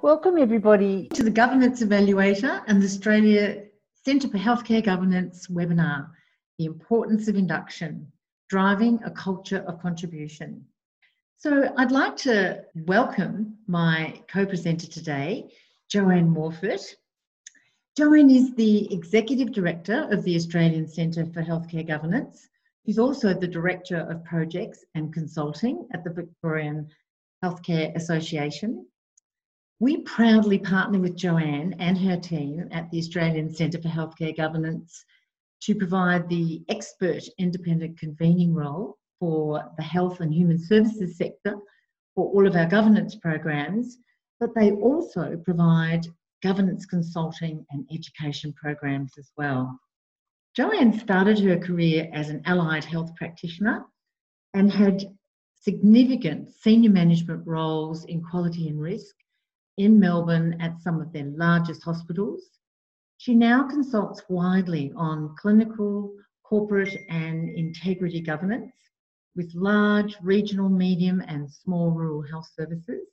Welcome, 0.00 0.38
everybody, 0.38 1.08
to 1.14 1.24
the 1.24 1.32
Governance 1.32 1.82
Evaluator 1.82 2.62
and 2.68 2.80
the 2.80 2.86
Australia 2.86 3.64
Centre 4.04 4.28
for 4.28 4.38
Healthcare 4.38 4.84
Governance 4.84 5.48
webinar 5.48 6.10
The 6.58 6.66
Importance 6.66 7.26
of 7.26 7.34
Induction 7.34 8.12
Driving 8.48 9.00
a 9.04 9.10
Culture 9.10 9.64
of 9.66 9.82
Contribution. 9.82 10.64
So, 11.38 11.74
I'd 11.76 11.90
like 11.90 12.16
to 12.18 12.62
welcome 12.86 13.56
my 13.66 14.22
co 14.30 14.46
presenter 14.46 14.86
today, 14.86 15.50
Joanne 15.90 16.30
Morford. 16.30 16.82
Joanne 17.96 18.30
is 18.30 18.54
the 18.54 18.94
Executive 18.94 19.50
Director 19.50 20.06
of 20.12 20.22
the 20.22 20.36
Australian 20.36 20.86
Centre 20.86 21.26
for 21.26 21.42
Healthcare 21.42 21.84
Governance. 21.84 22.48
She's 22.86 22.98
also 22.98 23.34
the 23.34 23.46
Director 23.46 23.98
of 24.10 24.24
Projects 24.24 24.84
and 24.94 25.12
Consulting 25.12 25.86
at 25.92 26.04
the 26.04 26.10
Victorian 26.10 26.88
Healthcare 27.44 27.94
Association 27.94 28.86
we 29.80 29.98
proudly 29.98 30.58
partner 30.58 30.98
with 30.98 31.16
Joanne 31.16 31.74
and 31.78 31.96
her 31.98 32.16
team 32.16 32.68
at 32.72 32.90
the 32.90 32.98
Australian 32.98 33.54
Centre 33.54 33.80
for 33.80 33.88
Healthcare 33.88 34.36
Governance 34.36 35.04
to 35.62 35.74
provide 35.74 36.28
the 36.28 36.64
expert 36.68 37.22
independent 37.38 37.98
convening 37.98 38.54
role 38.54 38.98
for 39.20 39.62
the 39.76 39.82
health 39.82 40.20
and 40.20 40.34
human 40.34 40.58
services 40.58 41.16
sector 41.16 41.56
for 42.14 42.26
all 42.32 42.46
of 42.46 42.56
our 42.56 42.66
governance 42.66 43.14
programs, 43.14 43.98
but 44.40 44.50
they 44.54 44.72
also 44.72 45.36
provide 45.44 46.06
governance 46.42 46.84
consulting 46.84 47.64
and 47.70 47.86
education 47.92 48.52
programs 48.54 49.12
as 49.16 49.30
well. 49.36 49.78
Joanne 50.58 50.98
started 50.98 51.38
her 51.38 51.56
career 51.56 52.10
as 52.12 52.30
an 52.30 52.42
allied 52.44 52.84
health 52.84 53.14
practitioner 53.14 53.84
and 54.54 54.72
had 54.72 55.04
significant 55.54 56.50
senior 56.50 56.90
management 56.90 57.46
roles 57.46 58.04
in 58.06 58.20
quality 58.24 58.66
and 58.66 58.80
risk 58.80 59.14
in 59.76 60.00
Melbourne 60.00 60.60
at 60.60 60.80
some 60.80 61.00
of 61.00 61.12
their 61.12 61.26
largest 61.26 61.84
hospitals. 61.84 62.42
She 63.18 63.36
now 63.36 63.68
consults 63.68 64.20
widely 64.28 64.92
on 64.96 65.36
clinical, 65.36 66.12
corporate, 66.42 67.06
and 67.08 67.50
integrity 67.50 68.20
governance 68.20 68.74
with 69.36 69.54
large 69.54 70.16
regional, 70.22 70.68
medium, 70.68 71.22
and 71.28 71.48
small 71.48 71.92
rural 71.92 72.22
health 72.22 72.50
services. 72.58 73.06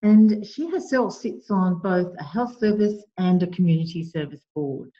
And 0.00 0.46
she 0.46 0.70
herself 0.70 1.12
sits 1.12 1.50
on 1.50 1.80
both 1.80 2.14
a 2.18 2.24
health 2.24 2.58
service 2.58 3.04
and 3.18 3.42
a 3.42 3.48
community 3.48 4.02
service 4.02 4.46
board. 4.54 4.90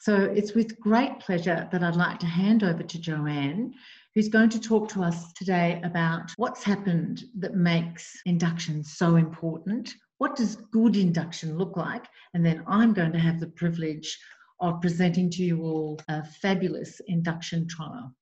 So 0.00 0.14
it's 0.14 0.54
with 0.54 0.80
great 0.80 1.20
pleasure 1.20 1.68
that 1.70 1.84
I'd 1.84 1.94
like 1.94 2.18
to 2.20 2.26
hand 2.26 2.64
over 2.64 2.82
to 2.82 2.98
Joanne 2.98 3.74
who's 4.14 4.28
going 4.28 4.48
to 4.50 4.60
talk 4.60 4.88
to 4.88 5.02
us 5.02 5.32
today 5.34 5.80
about 5.84 6.32
what's 6.36 6.64
happened 6.64 7.24
that 7.38 7.54
makes 7.54 8.20
induction 8.26 8.82
so 8.82 9.16
important. 9.16 9.94
What 10.18 10.36
does 10.36 10.56
good 10.56 10.96
induction 10.96 11.56
look 11.56 11.76
like? 11.76 12.06
And 12.34 12.44
then 12.44 12.64
I'm 12.66 12.92
going 12.92 13.12
to 13.12 13.18
have 13.18 13.40
the 13.40 13.46
privilege 13.48 14.18
of 14.60 14.80
presenting 14.80 15.30
to 15.30 15.44
you 15.44 15.62
all 15.62 16.00
a 16.08 16.24
fabulous 16.24 17.00
induction 17.06 17.68
trial. 17.68 18.14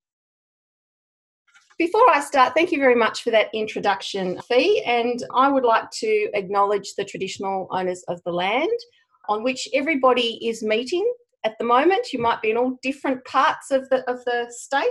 Before 1.79 2.11
I 2.11 2.21
start, 2.21 2.55
thank 2.55 2.73
you 2.73 2.79
very 2.79 2.97
much 2.97 3.23
for 3.23 3.31
that 3.31 3.49
introduction, 3.55 4.41
Fee. 4.43 4.83
And 4.85 5.25
I 5.33 5.49
would 5.49 5.65
like 5.65 5.91
to 5.93 6.29
acknowledge 6.35 6.95
the 6.97 7.05
traditional 7.05 7.69
owners 7.71 8.03
of 8.09 8.21
the 8.25 8.33
land 8.33 8.69
on 9.29 9.43
which 9.45 9.69
everybody 9.73 10.45
is 10.47 10.63
meeting 10.63 11.09
at 11.45 11.57
the 11.59 11.65
moment. 11.65 12.13
You 12.13 12.21
might 12.21 12.43
be 12.43 12.51
in 12.51 12.57
all 12.57 12.79
different 12.83 13.25
parts 13.25 13.71
of 13.71 13.89
the, 13.89 14.09
of 14.11 14.25
the 14.25 14.47
state, 14.51 14.85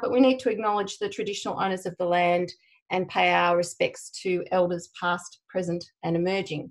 but 0.00 0.12
we 0.12 0.20
need 0.20 0.38
to 0.40 0.50
acknowledge 0.50 0.98
the 0.98 1.08
traditional 1.08 1.60
owners 1.60 1.86
of 1.86 1.96
the 1.98 2.06
land 2.06 2.52
and 2.90 3.08
pay 3.08 3.30
our 3.30 3.56
respects 3.56 4.10
to 4.22 4.44
elders 4.50 4.90
past, 4.98 5.40
present, 5.48 5.84
and 6.02 6.16
emerging. 6.16 6.70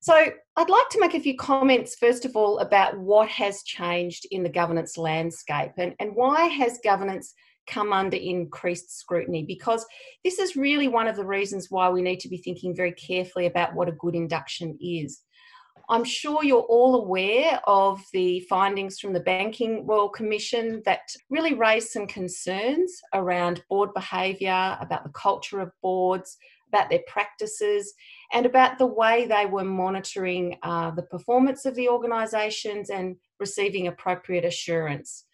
So, 0.00 0.14
I'd 0.56 0.68
like 0.68 0.88
to 0.90 1.00
make 1.00 1.14
a 1.14 1.20
few 1.20 1.36
comments, 1.36 1.96
first 1.96 2.26
of 2.26 2.36
all, 2.36 2.58
about 2.58 2.98
what 2.98 3.28
has 3.30 3.62
changed 3.62 4.26
in 4.30 4.42
the 4.42 4.50
governance 4.50 4.98
landscape 4.98 5.72
and, 5.78 5.94
and 5.98 6.14
why 6.14 6.44
has 6.44 6.78
governance 6.84 7.34
come 7.66 7.92
under 7.92 8.16
increased 8.16 8.98
scrutiny 8.98 9.42
because 9.42 9.86
this 10.22 10.38
is 10.38 10.56
really 10.56 10.88
one 10.88 11.08
of 11.08 11.16
the 11.16 11.24
reasons 11.24 11.70
why 11.70 11.88
we 11.88 12.02
need 12.02 12.20
to 12.20 12.28
be 12.28 12.36
thinking 12.36 12.74
very 12.74 12.92
carefully 12.92 13.46
about 13.46 13.74
what 13.74 13.88
a 13.88 13.92
good 13.92 14.14
induction 14.14 14.76
is. 14.80 15.22
I'm 15.88 16.04
sure 16.04 16.42
you're 16.42 16.60
all 16.60 16.94
aware 16.94 17.60
of 17.66 18.02
the 18.12 18.40
findings 18.40 18.98
from 18.98 19.12
the 19.12 19.20
Banking 19.20 19.86
Royal 19.86 20.08
Commission 20.08 20.82
that 20.86 21.14
really 21.28 21.54
raised 21.54 21.90
some 21.90 22.06
concerns 22.06 23.00
around 23.12 23.62
board 23.68 23.92
behaviour, 23.94 24.78
about 24.80 25.04
the 25.04 25.10
culture 25.10 25.60
of 25.60 25.72
boards, 25.82 26.38
about 26.68 26.88
their 26.90 27.02
practices, 27.06 27.94
and 28.32 28.46
about 28.46 28.78
the 28.78 28.86
way 28.86 29.26
they 29.26 29.46
were 29.46 29.64
monitoring 29.64 30.58
uh, 30.62 30.90
the 30.90 31.02
performance 31.02 31.66
of 31.66 31.74
the 31.74 31.88
organisations 31.88 32.90
and 32.90 33.16
receiving 33.38 33.86
appropriate 33.86 34.44
assurance. 34.44 35.24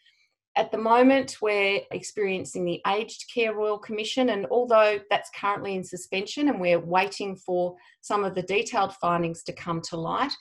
At 0.56 0.72
the 0.72 0.78
moment, 0.78 1.36
we're 1.40 1.80
experiencing 1.92 2.64
the 2.64 2.80
Aged 2.86 3.30
Care 3.32 3.54
Royal 3.54 3.78
Commission, 3.78 4.30
and 4.30 4.46
although 4.50 4.98
that's 5.08 5.30
currently 5.34 5.74
in 5.74 5.84
suspension 5.84 6.48
and 6.48 6.60
we're 6.60 6.80
waiting 6.80 7.36
for 7.36 7.76
some 8.00 8.24
of 8.24 8.34
the 8.34 8.42
detailed 8.42 8.94
findings 8.94 9.44
to 9.44 9.52
come 9.52 9.80
to 9.82 9.96
light, 9.96 10.32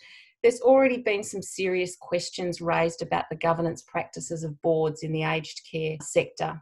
there's 0.41 0.61
already 0.61 0.97
been 0.97 1.23
some 1.23 1.41
serious 1.41 1.95
questions 1.99 2.61
raised 2.61 3.01
about 3.01 3.25
the 3.29 3.35
governance 3.35 3.83
practices 3.83 4.43
of 4.43 4.59
boards 4.61 5.03
in 5.03 5.11
the 5.11 5.23
aged 5.23 5.61
care 5.69 5.97
sector. 6.01 6.61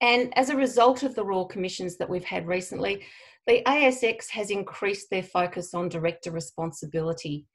And 0.00 0.36
as 0.36 0.48
a 0.48 0.56
result 0.56 1.02
of 1.02 1.14
the 1.14 1.24
Royal 1.24 1.44
Commissions 1.44 1.98
that 1.98 2.08
we've 2.08 2.24
had 2.24 2.48
recently, 2.48 3.04
the 3.46 3.62
ASX 3.66 4.28
has 4.30 4.50
increased 4.50 5.08
their 5.10 5.22
focus 5.22 5.74
on 5.74 5.88
director 5.88 6.30
responsibility. 6.30 7.46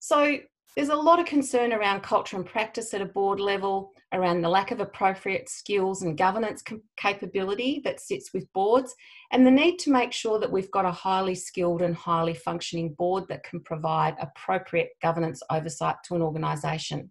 So 0.00 0.38
there's 0.76 0.90
a 0.90 0.96
lot 0.96 1.18
of 1.18 1.26
concern 1.26 1.72
around 1.72 2.02
culture 2.02 2.36
and 2.36 2.46
practice 2.46 2.94
at 2.94 3.00
a 3.00 3.06
board 3.06 3.40
level, 3.40 3.92
around 4.12 4.42
the 4.42 4.48
lack 4.48 4.70
of 4.70 4.80
appropriate 4.80 5.48
skills 5.48 6.02
and 6.02 6.16
governance 6.16 6.62
capability 6.96 7.80
that 7.84 8.00
sits 8.00 8.32
with 8.32 8.52
boards, 8.52 8.94
and 9.32 9.46
the 9.46 9.50
need 9.50 9.78
to 9.78 9.90
make 9.90 10.12
sure 10.12 10.38
that 10.38 10.52
we've 10.52 10.70
got 10.70 10.84
a 10.84 10.92
highly 10.92 11.34
skilled 11.34 11.82
and 11.82 11.96
highly 11.96 12.34
functioning 12.34 12.94
board 12.94 13.24
that 13.28 13.42
can 13.42 13.60
provide 13.60 14.14
appropriate 14.20 14.90
governance 15.02 15.42
oversight 15.50 15.96
to 16.04 16.14
an 16.14 16.22
organisation. 16.22 17.10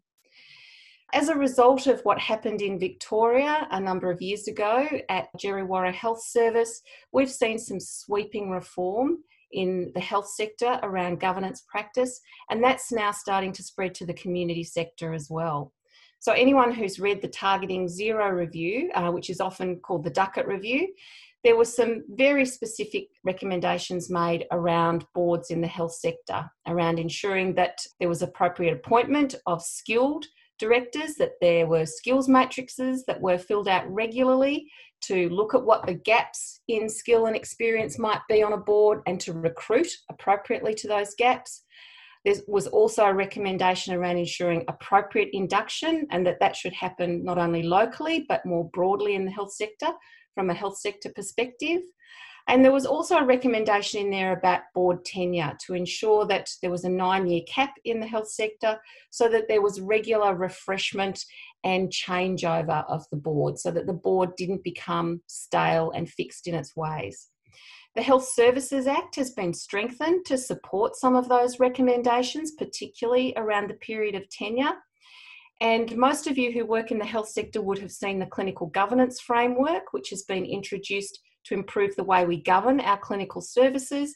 As 1.14 1.30
a 1.30 1.36
result 1.36 1.88
of 1.88 2.02
what 2.02 2.20
happened 2.20 2.62
in 2.62 2.80
Victoria 2.80 3.68
a 3.72 3.80
number 3.80 4.12
of 4.12 4.22
years 4.22 4.48
ago 4.48 4.88
at 5.10 5.28
Djerriwarrh 5.42 5.94
Health 5.94 6.22
Service, 6.22 6.82
we've 7.14 7.32
seen 7.32 7.58
some 7.58 7.80
sweeping 7.80 8.50
reform 8.50 9.20
in 9.52 9.92
the 9.94 10.02
health 10.02 10.30
sector 10.30 10.80
around 10.84 11.20
governance 11.20 11.64
practice, 11.70 12.20
and 12.50 12.64
that's 12.64 12.92
now 12.92 13.12
starting 13.12 13.52
to 13.54 13.64
spread 13.64 13.94
to 13.96 14.06
the 14.06 14.14
community 14.14 14.64
sector 14.64 15.14
as 15.14 15.28
well. 15.30 15.74
So, 16.20 16.32
anyone 16.34 16.74
who's 16.74 17.00
read 17.00 17.22
the 17.22 17.28
Targeting 17.28 17.88
Zero 17.88 18.30
review, 18.30 18.90
uh, 18.96 19.12
which 19.12 19.30
is 19.30 19.40
often 19.40 19.78
called 19.78 20.04
the 20.04 20.10
Duckett 20.10 20.48
review, 20.48 20.88
there 21.44 21.56
were 21.56 21.66
some 21.66 22.04
very 22.10 22.46
specific 22.46 23.08
recommendations 23.24 24.10
made 24.10 24.46
around 24.52 25.06
boards 25.14 25.52
in 25.52 25.62
the 25.62 25.68
health 25.68 25.94
sector, 25.94 26.50
around 26.68 27.00
ensuring 27.00 27.54
that 27.56 27.78
there 28.00 28.10
was 28.10 28.22
appropriate 28.22 28.74
appointment 28.74 29.36
of 29.46 29.62
skilled 29.62 30.26
directors, 30.60 31.16
that 31.16 31.34
there 31.42 31.68
were 31.68 31.86
skills 31.86 32.28
matrices 32.28 33.04
that 33.06 33.22
were 33.22 33.38
filled 33.38 33.68
out 33.68 33.92
regularly 33.92 34.70
to 35.02 35.30
look 35.30 35.54
at 35.54 35.64
what 35.64 35.86
the 35.86 35.94
gaps 35.94 36.62
in 36.68 36.90
skill 36.90 37.28
and 37.28 37.36
experience 37.36 38.00
might 38.00 38.22
be 38.28 38.42
on 38.42 38.54
a 38.54 38.58
board 38.58 39.02
and 39.06 39.20
to 39.22 39.34
recruit 39.34 39.88
appropriately 40.10 40.74
to 40.74 40.88
those 40.88 41.14
gaps. 41.16 41.64
There 42.26 42.36
was 42.48 42.68
also 42.68 43.06
a 43.06 43.14
recommendation 43.14 43.94
around 43.94 44.18
ensuring 44.18 44.66
appropriate 44.68 45.30
induction 45.34 46.08
and 46.12 46.26
that 46.26 46.40
that 46.40 46.56
should 46.56 46.74
happen 46.74 47.24
not 47.24 47.38
only 47.38 47.64
locally 47.64 48.26
but 48.28 48.46
more 48.46 48.70
broadly 48.72 49.16
in 49.16 49.24
the 49.24 49.32
health 49.32 49.54
sector 49.54 49.92
from 50.34 50.50
a 50.50 50.54
health 50.54 50.78
sector 50.78 51.12
perspective. 51.16 51.82
And 52.50 52.64
there 52.64 52.72
was 52.72 52.86
also 52.86 53.18
a 53.18 53.26
recommendation 53.26 54.00
in 54.00 54.10
there 54.10 54.32
about 54.32 54.62
board 54.74 55.04
tenure 55.04 55.58
to 55.66 55.74
ensure 55.74 56.26
that 56.28 56.50
there 56.62 56.72
was 56.72 56.86
a 56.86 56.90
nine 56.90 57.28
year 57.28 57.42
cap 57.48 57.74
in 57.84 58.00
the 58.00 58.08
health 58.08 58.30
sector 58.30 58.80
so 59.10 59.28
that 59.30 59.50
there 59.50 59.62
was 59.62 59.82
regular 59.82 60.34
refreshment 60.34 61.24
and 61.66 61.90
changeover 61.90 62.86
of 62.88 63.04
the 63.12 63.18
board 63.18 63.60
so 63.60 63.70
that 63.72 63.86
the 63.86 63.94
board 63.94 64.30
didn't 64.38 64.64
become 64.64 65.22
stale 65.28 65.92
and 65.94 66.10
fixed 66.10 66.48
in 66.48 66.56
its 66.56 66.76
ways. 66.76 67.30
The 67.96 68.04
Health 68.04 68.30
Services 68.30 68.88
Act 68.88 69.16
has 69.16 69.32
been 69.32 69.54
strengthened 69.54 70.26
to 70.28 70.38
support 70.38 70.96
some 70.96 71.16
of 71.16 71.28
those 71.28 71.60
recommendations, 71.60 72.52
particularly 72.52 73.34
around 73.36 73.70
the 73.70 73.76
period 73.76 74.16
of 74.16 74.30
tenure. 74.30 74.74
And 75.60 75.98
most 75.98 76.28
of 76.28 76.38
you 76.38 76.52
who 76.52 76.66
work 76.66 76.92
in 76.92 77.00
the 77.00 77.06
health 77.06 77.28
sector 77.28 77.62
would 77.62 77.80
have 77.80 77.92
seen 77.92 78.20
the 78.20 78.28
clinical 78.28 78.68
governance 78.68 79.20
framework, 79.20 79.92
which 79.92 80.12
has 80.12 80.22
been 80.24 80.46
introduced 80.46 81.20
to 81.48 81.54
improve 81.54 81.96
the 81.96 82.04
way 82.04 82.26
we 82.26 82.42
govern 82.42 82.80
our 82.80 82.98
clinical 82.98 83.42
services. 83.42 84.16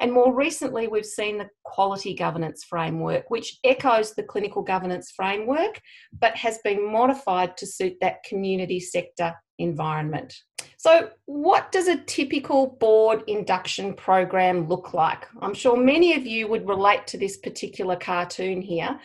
And 0.00 0.12
more 0.12 0.34
recently, 0.34 0.88
we've 0.88 1.04
seen 1.04 1.36
the 1.36 1.48
quality 1.64 2.14
governance 2.14 2.64
framework, 2.64 3.28
which 3.28 3.58
echoes 3.64 4.14
the 4.14 4.22
clinical 4.22 4.62
governance 4.62 5.10
framework 5.10 5.80
but 6.18 6.34
has 6.36 6.58
been 6.64 6.90
modified 6.90 7.56
to 7.58 7.66
suit 7.66 7.96
that 8.00 8.22
community 8.24 8.80
sector 8.80 9.34
environment. 9.58 10.34
So, 10.78 11.10
what 11.26 11.70
does 11.70 11.88
a 11.88 11.98
typical 12.04 12.78
board 12.80 13.24
induction 13.26 13.92
program 13.92 14.66
look 14.68 14.94
like? 14.94 15.26
I'm 15.42 15.54
sure 15.54 15.76
many 15.76 16.14
of 16.14 16.24
you 16.24 16.48
would 16.48 16.66
relate 16.66 17.06
to 17.08 17.18
this 17.18 17.36
particular 17.36 17.96
cartoon 17.96 18.62
here. 18.62 18.98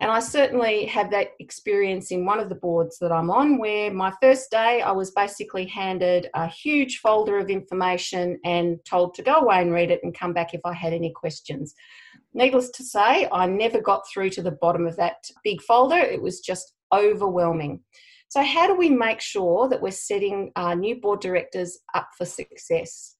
And 0.00 0.12
I 0.12 0.20
certainly 0.20 0.84
had 0.84 1.10
that 1.10 1.32
experience 1.40 2.12
in 2.12 2.24
one 2.24 2.38
of 2.38 2.48
the 2.48 2.54
boards 2.54 2.98
that 3.00 3.10
I'm 3.10 3.30
on, 3.30 3.58
where 3.58 3.92
my 3.92 4.12
first 4.22 4.48
day 4.50 4.80
I 4.80 4.92
was 4.92 5.10
basically 5.10 5.66
handed 5.66 6.30
a 6.34 6.46
huge 6.46 6.98
folder 6.98 7.38
of 7.38 7.50
information 7.50 8.38
and 8.44 8.78
told 8.84 9.14
to 9.14 9.22
go 9.22 9.40
away 9.40 9.60
and 9.60 9.72
read 9.72 9.90
it 9.90 10.00
and 10.04 10.16
come 10.16 10.32
back 10.32 10.54
if 10.54 10.60
I 10.64 10.72
had 10.72 10.92
any 10.92 11.10
questions. 11.10 11.74
Needless 12.32 12.70
to 12.70 12.84
say, 12.84 13.28
I 13.32 13.46
never 13.46 13.80
got 13.80 14.04
through 14.08 14.30
to 14.30 14.42
the 14.42 14.52
bottom 14.60 14.86
of 14.86 14.96
that 14.96 15.16
big 15.42 15.60
folder, 15.62 15.98
it 15.98 16.22
was 16.22 16.40
just 16.40 16.74
overwhelming. 16.94 17.80
So, 18.28 18.44
how 18.44 18.66
do 18.68 18.76
we 18.76 18.90
make 18.90 19.20
sure 19.20 19.68
that 19.68 19.80
we're 19.82 19.90
setting 19.90 20.52
our 20.54 20.76
new 20.76 21.00
board 21.00 21.20
directors 21.20 21.78
up 21.94 22.10
for 22.16 22.24
success? 22.24 23.16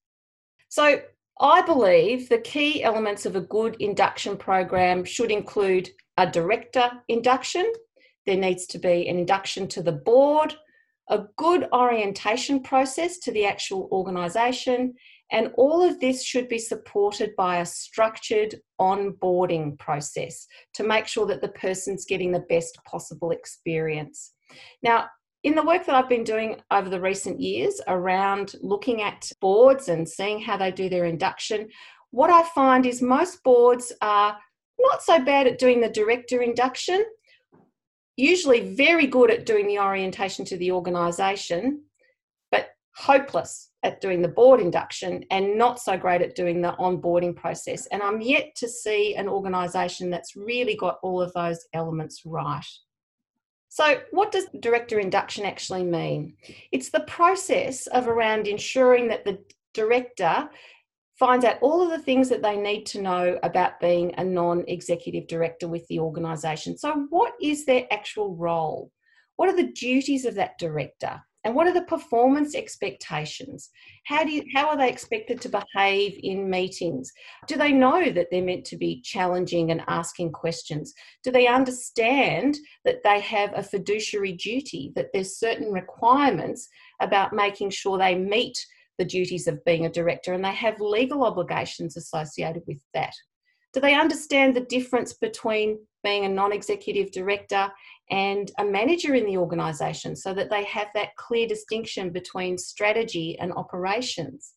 So, 0.69 1.01
I 1.41 1.63
believe 1.63 2.29
the 2.29 2.39
key 2.39 2.83
elements 2.83 3.25
of 3.25 3.37
a 3.37 3.41
good 3.41 3.77
induction 3.81 4.37
program 4.37 5.05
should 5.05 5.31
include 5.31 5.89
a 6.19 6.27
director 6.27 6.91
induction, 7.09 7.73
there 8.27 8.37
needs 8.37 8.67
to 8.67 8.79
be 8.79 9.09
an 9.09 9.19
induction 9.19 9.67
to 9.69 9.83
the 9.83 9.93
board, 9.93 10.55
a 11.09 11.25
good 11.37 11.67
orientation 11.73 12.63
process 12.63 13.19
to 13.21 13.33
the 13.33 13.47
actual 13.47 13.89
organisation, 13.93 14.93
and 15.31 15.53
all 15.57 15.83
of 15.83 16.01
this 16.01 16.25
should 16.25 16.49
be 16.49 16.59
supported 16.59 17.35
by 17.37 17.59
a 17.59 17.67
structured 17.67 18.57
onboarding 18.81 19.79
process 19.79 20.47
to 20.75 20.83
make 20.83 21.07
sure 21.07 21.27
that 21.27 21.41
the 21.41 21.49
person's 21.49 22.05
getting 22.05 22.33
the 22.33 22.45
best 22.51 22.79
possible 22.85 23.31
experience. 23.31 24.33
Now, 24.83 25.07
in 25.45 25.55
the 25.55 25.63
work 25.63 25.87
that 25.87 25.95
I've 25.95 26.09
been 26.09 26.25
doing 26.25 26.57
over 26.73 26.91
the 26.91 27.01
recent 27.01 27.41
years 27.41 27.81
around 27.87 28.55
looking 28.61 29.03
at 29.03 29.31
boards 29.41 29.89
and 29.89 30.09
seeing 30.09 30.41
how 30.41 30.57
they 30.57 30.73
do 30.73 30.89
their 30.89 31.05
induction, 31.05 31.69
what 32.11 32.31
I 32.31 32.43
find 32.55 32.87
is 32.87 33.01
most 33.01 33.43
boards 33.45 33.93
are 34.03 34.37
not 34.79 35.03
so 35.03 35.23
bad 35.23 35.47
at 35.47 35.59
doing 35.59 35.81
the 35.81 35.89
director 35.89 36.43
induction, 36.43 37.05
usually 38.17 38.75
very 38.75 39.07
good 39.07 39.31
at 39.31 39.47
doing 39.47 39.67
the 39.67 39.79
orientation 39.79 40.45
to 40.47 40.57
the 40.57 40.73
organisation, 40.73 41.83
but 42.51 42.71
hopeless 42.97 43.71
at 43.85 44.01
doing 44.01 44.23
the 44.23 44.29
board 44.29 44.61
induction 44.61 45.25
and 45.31 45.57
not 45.57 45.79
so 45.79 45.97
great 45.97 46.21
at 46.21 46.35
doing 46.35 46.61
the 46.61 46.73
onboarding 46.81 47.35
process. 47.35 47.87
And 47.87 48.03
I'm 48.03 48.21
yet 48.21 48.55
to 48.57 48.69
see 48.69 49.15
an 49.15 49.29
organisation 49.29 50.11
that's 50.11 50.35
really 50.35 50.77
got 50.77 50.99
all 51.03 51.23
of 51.23 51.33
those 51.33 51.65
elements 51.73 52.23
right. 52.25 52.67
So, 53.69 54.01
what 54.11 54.33
does 54.33 54.47
director 54.61 54.99
induction 54.99 55.45
actually 55.45 55.85
mean? 55.85 56.35
It's 56.73 56.91
the 56.91 57.01
process 57.01 57.87
of 57.89 58.09
around 58.09 58.49
ensuring 58.49 59.09
that 59.09 59.25
the 59.25 59.39
director 59.75 60.49
finds 61.19 61.45
out 61.45 61.59
all 61.61 61.83
of 61.83 61.91
the 61.91 62.03
things 62.03 62.29
that 62.29 62.43
they 62.43 62.57
need 62.57 62.85
to 62.87 63.03
know 63.03 63.39
about 63.43 63.81
being 63.81 64.15
a 64.17 64.25
non 64.25 64.65
executive 64.69 65.27
director 65.27 65.69
with 65.69 65.87
the 65.89 65.99
organisation. 65.99 66.77
So, 66.79 67.07
what 67.11 67.33
is 67.41 67.65
their 67.65 67.87
actual 67.91 68.37
role? 68.37 68.91
What 69.37 69.49
are 69.49 69.57
the 69.57 69.73
duties 69.73 70.25
of 70.25 70.35
that 70.37 70.59
director? 70.59 71.21
And 71.45 71.55
what 71.55 71.69
are 71.69 71.73
the 71.73 71.83
performance 71.83 72.55
expectations? 72.55 73.71
How 74.05 74.25
do 74.25 74.31
you, 74.31 74.43
how 74.55 74.69
are 74.69 74.77
they 74.77 74.91
expected 74.91 75.41
to 75.41 75.49
behave 75.49 76.19
in 76.23 76.51
meetings? 76.51 77.13
Do 77.47 77.57
they 77.57 77.73
know 77.73 78.11
that 78.11 78.27
they're 78.31 78.43
meant 78.43 78.65
to 78.67 78.77
be 78.77 79.01
challenging 79.03 79.71
and 79.71 79.83
asking 79.87 80.33
questions? 80.33 80.93
Do 81.23 81.31
they 81.31 81.47
understand 81.47 82.59
that 82.85 83.03
they 83.05 83.21
have 83.21 83.53
a 83.55 83.63
fiduciary 83.63 84.33
duty, 84.33 84.93
that 84.97 85.11
there's 85.13 85.39
certain 85.39 85.73
requirements 85.73 86.69
about 87.01 87.33
making 87.33 87.71
sure 87.71 87.97
they 87.97 88.17
meet 88.17 88.59
the 88.99 89.05
duties 89.05 89.47
of 89.47 89.65
being 89.65 89.87
a 89.87 89.91
director 89.91 90.33
and 90.33 90.45
they 90.45 90.55
have 90.55 90.81
legal 90.81 91.25
obligations 91.25 91.97
associated 91.97 92.63
with 92.67 92.81
that? 92.95 93.15
Do 93.73 93.81
they 93.81 93.95
understand 93.95 94.57
the 94.57 94.61
difference 94.61 95.13
between 95.13 95.79
being 96.03 96.25
a 96.25 96.29
non 96.29 96.53
executive 96.53 97.11
director 97.13 97.71
and 98.11 98.51
a 98.59 98.65
manager 98.65 99.15
in 99.15 99.27
the 99.27 99.37
organisation 99.37 100.17
so 100.17 100.33
that 100.35 100.51
they 100.51 100.65
have 100.65 100.89
that 100.95 101.15
clear 101.17 101.47
distinction 101.47 102.11
between 102.11 102.57
strategy 102.57 103.39
and 103.39 103.53
operations? 103.53 104.55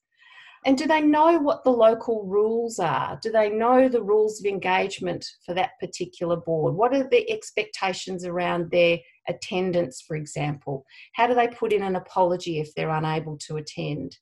And 0.63 0.77
do 0.77 0.85
they 0.85 1.01
know 1.01 1.39
what 1.39 1.63
the 1.63 1.71
local 1.71 2.23
rules 2.25 2.77
are? 2.77 3.19
Do 3.21 3.31
they 3.31 3.49
know 3.49 3.89
the 3.89 4.03
rules 4.03 4.39
of 4.39 4.45
engagement 4.45 5.25
for 5.43 5.55
that 5.55 5.71
particular 5.79 6.35
board? 6.35 6.75
What 6.75 6.93
are 6.93 7.07
the 7.07 7.29
expectations 7.31 8.25
around 8.25 8.69
their 8.69 8.99
attendance, 9.27 10.01
for 10.01 10.15
example? 10.15 10.85
How 11.15 11.25
do 11.25 11.33
they 11.33 11.47
put 11.47 11.73
in 11.73 11.81
an 11.81 11.95
apology 11.95 12.59
if 12.59 12.73
they're 12.75 12.91
unable 12.91 13.39
to 13.47 13.57
attend? 13.57 14.17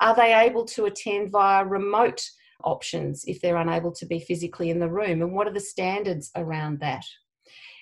Are 0.00 0.14
they 0.14 0.34
able 0.34 0.64
to 0.66 0.86
attend 0.86 1.30
via 1.30 1.64
remote 1.64 2.22
options 2.62 3.24
if 3.26 3.40
they're 3.40 3.56
unable 3.56 3.92
to 3.92 4.06
be 4.06 4.20
physically 4.20 4.70
in 4.70 4.78
the 4.78 4.90
room? 4.90 5.22
And 5.22 5.34
what 5.34 5.46
are 5.46 5.52
the 5.52 5.60
standards 5.60 6.30
around 6.36 6.80
that? 6.80 7.04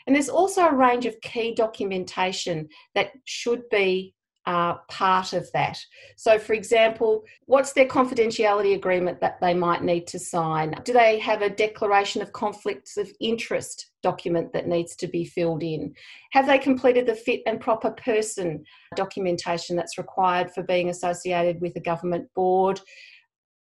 And 0.06 0.17
there's 0.17 0.29
also 0.29 0.62
a 0.62 0.75
range 0.75 1.06
of 1.06 1.20
key 1.20 1.55
documentation 1.55 2.69
that 2.94 3.12
should 3.25 3.69
be 3.70 4.14
uh, 4.47 4.75
part 4.89 5.33
of 5.33 5.50
that. 5.53 5.79
So, 6.17 6.39
for 6.39 6.53
example, 6.53 7.25
what's 7.47 7.73
their 7.73 7.87
confidentiality 7.87 8.75
agreement 8.75 9.21
that 9.21 9.41
they 9.41 9.55
might 9.55 9.83
need 9.83 10.06
to 10.09 10.19
sign? 10.19 10.75
Do 10.85 10.93
they 10.93 11.19
have 11.21 11.43
a 11.43 11.50
declaration 11.50 12.23
of 12.23 12.33
conflicts 12.33 12.97
of 12.97 13.11
interest 13.21 13.91
document 14.03 14.53
that 14.53 14.67
needs 14.67 14.97
to 14.97 15.06
be 15.06 15.25
filled 15.25 15.62
in? 15.62 15.94
Have 16.33 16.47
they 16.47 16.59
completed 16.59 17.06
the 17.06 17.15
fit 17.15 17.43
and 17.47 17.61
proper 17.61 17.93
person 17.93 18.65
documentation 18.97 19.77
that's 19.77 19.99
required 19.99 20.50
for 20.53 20.62
being 20.62 20.89
associated 20.91 21.61
with 21.61 21.77
a 21.77 21.81
government 21.81 22.29
board? 22.35 22.81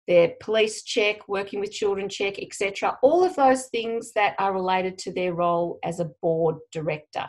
Their 0.08 0.34
police 0.40 0.84
check, 0.84 1.28
working 1.28 1.60
with 1.60 1.72
children 1.72 2.08
check, 2.08 2.40
etc. 2.40 2.98
All 3.02 3.26
of 3.26 3.36
those 3.36 3.66
things 3.68 4.14
that 4.14 4.36
are 4.40 4.54
related 4.54 4.98
to 5.00 5.12
their 5.12 5.34
role 5.34 5.80
as 5.84 6.00
a 6.00 6.12
board 6.22 6.56
director. 6.72 7.26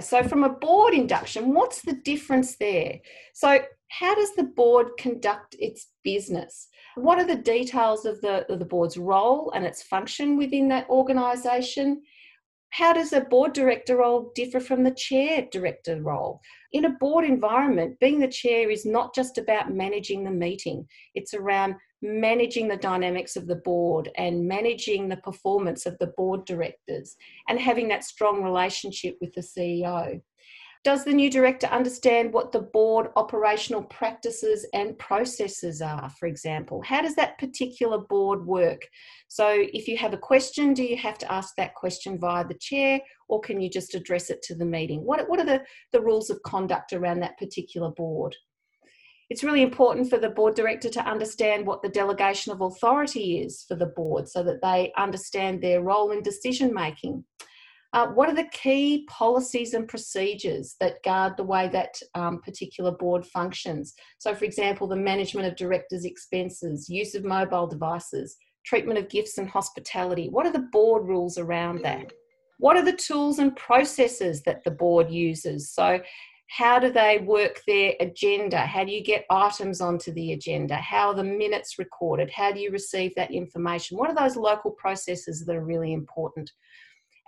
So, 0.00 0.22
from 0.22 0.44
a 0.44 0.50
board 0.50 0.94
induction, 0.94 1.54
what's 1.54 1.82
the 1.82 1.94
difference 1.94 2.56
there? 2.56 3.00
So, 3.32 3.60
how 3.88 4.14
does 4.14 4.34
the 4.34 4.44
board 4.44 4.88
conduct 4.98 5.56
its 5.58 5.88
business? 6.04 6.68
What 6.96 7.18
are 7.18 7.26
the 7.26 7.36
details 7.36 8.04
of 8.04 8.20
the, 8.20 8.50
of 8.52 8.58
the 8.58 8.64
board's 8.64 8.96
role 8.96 9.52
and 9.54 9.64
its 9.64 9.82
function 9.82 10.36
within 10.36 10.68
that 10.68 10.88
organisation? 10.90 12.02
How 12.70 12.92
does 12.92 13.12
a 13.12 13.20
board 13.20 13.54
director 13.54 13.98
role 13.98 14.32
differ 14.34 14.60
from 14.60 14.82
the 14.82 14.90
chair 14.90 15.46
director 15.50 16.02
role? 16.02 16.40
In 16.72 16.84
a 16.84 16.90
board 16.90 17.24
environment, 17.24 17.98
being 18.00 18.18
the 18.18 18.28
chair 18.28 18.70
is 18.70 18.84
not 18.84 19.14
just 19.14 19.38
about 19.38 19.72
managing 19.72 20.24
the 20.24 20.30
meeting, 20.30 20.86
it's 21.14 21.32
around 21.32 21.76
managing 22.02 22.68
the 22.68 22.76
dynamics 22.76 23.36
of 23.36 23.46
the 23.46 23.56
board 23.56 24.10
and 24.16 24.46
managing 24.46 25.08
the 25.08 25.16
performance 25.18 25.86
of 25.86 25.96
the 25.98 26.12
board 26.16 26.44
directors 26.44 27.16
and 27.48 27.58
having 27.58 27.88
that 27.88 28.04
strong 28.04 28.42
relationship 28.42 29.16
with 29.20 29.32
the 29.34 29.40
CEO. 29.40 30.20
Does 30.86 31.04
the 31.04 31.12
new 31.12 31.28
director 31.28 31.66
understand 31.66 32.32
what 32.32 32.52
the 32.52 32.60
board 32.60 33.08
operational 33.16 33.82
practices 33.82 34.64
and 34.72 34.96
processes 35.00 35.82
are, 35.82 36.08
for 36.10 36.26
example? 36.28 36.80
How 36.86 37.02
does 37.02 37.16
that 37.16 37.38
particular 37.38 37.98
board 37.98 38.46
work? 38.46 38.82
So, 39.26 39.48
if 39.52 39.88
you 39.88 39.96
have 39.96 40.12
a 40.12 40.16
question, 40.16 40.74
do 40.74 40.84
you 40.84 40.96
have 40.96 41.18
to 41.18 41.32
ask 41.32 41.56
that 41.56 41.74
question 41.74 42.20
via 42.20 42.46
the 42.46 42.54
chair 42.54 43.00
or 43.28 43.40
can 43.40 43.60
you 43.60 43.68
just 43.68 43.96
address 43.96 44.30
it 44.30 44.42
to 44.42 44.54
the 44.54 44.64
meeting? 44.64 45.00
What, 45.04 45.28
what 45.28 45.40
are 45.40 45.44
the, 45.44 45.64
the 45.90 46.00
rules 46.00 46.30
of 46.30 46.40
conduct 46.42 46.92
around 46.92 47.18
that 47.18 47.36
particular 47.36 47.90
board? 47.90 48.36
It's 49.28 49.44
really 49.44 49.62
important 49.62 50.08
for 50.08 50.18
the 50.18 50.30
board 50.30 50.54
director 50.54 50.88
to 50.88 51.08
understand 51.08 51.66
what 51.66 51.82
the 51.82 51.88
delegation 51.88 52.52
of 52.52 52.60
authority 52.60 53.38
is 53.38 53.64
for 53.66 53.74
the 53.74 53.86
board 53.86 54.28
so 54.28 54.42
that 54.42 54.62
they 54.62 54.92
understand 54.96 55.60
their 55.60 55.82
role 55.82 56.12
in 56.12 56.22
decision 56.22 56.72
making. 56.72 57.24
Uh, 57.92 58.08
what 58.08 58.28
are 58.28 58.34
the 58.34 58.48
key 58.52 59.06
policies 59.08 59.72
and 59.72 59.88
procedures 59.88 60.76
that 60.80 61.02
guard 61.02 61.36
the 61.36 61.42
way 61.42 61.68
that 61.68 61.98
um, 62.14 62.40
particular 62.42 62.90
board 62.90 63.24
functions? 63.24 63.94
So, 64.18 64.34
for 64.34 64.44
example, 64.44 64.86
the 64.86 64.96
management 64.96 65.46
of 65.46 65.56
directors' 65.56 66.04
expenses, 66.04 66.88
use 66.88 67.14
of 67.14 67.24
mobile 67.24 67.66
devices, 67.66 68.36
treatment 68.66 68.98
of 68.98 69.08
gifts 69.08 69.38
and 69.38 69.48
hospitality. 69.48 70.28
What 70.28 70.46
are 70.46 70.52
the 70.52 70.68
board 70.72 71.06
rules 71.06 71.38
around 71.38 71.82
that? 71.84 72.12
What 72.58 72.76
are 72.76 72.84
the 72.84 72.92
tools 72.92 73.38
and 73.38 73.56
processes 73.56 74.42
that 74.42 74.64
the 74.64 74.72
board 74.72 75.10
uses? 75.10 75.72
So, 75.72 76.00
how 76.48 76.78
do 76.78 76.92
they 76.92 77.18
work 77.18 77.60
their 77.66 77.94
agenda? 78.00 78.58
How 78.58 78.84
do 78.84 78.92
you 78.92 79.02
get 79.02 79.26
items 79.30 79.80
onto 79.80 80.12
the 80.12 80.32
agenda? 80.32 80.76
How 80.76 81.08
are 81.08 81.14
the 81.14 81.24
minutes 81.24 81.78
recorded? 81.78 82.30
How 82.30 82.52
do 82.52 82.60
you 82.60 82.70
receive 82.70 83.14
that 83.16 83.32
information? 83.32 83.98
What 83.98 84.10
are 84.10 84.14
those 84.14 84.36
local 84.36 84.70
processes 84.70 85.44
that 85.44 85.56
are 85.56 85.64
really 85.64 85.92
important? 85.92 86.52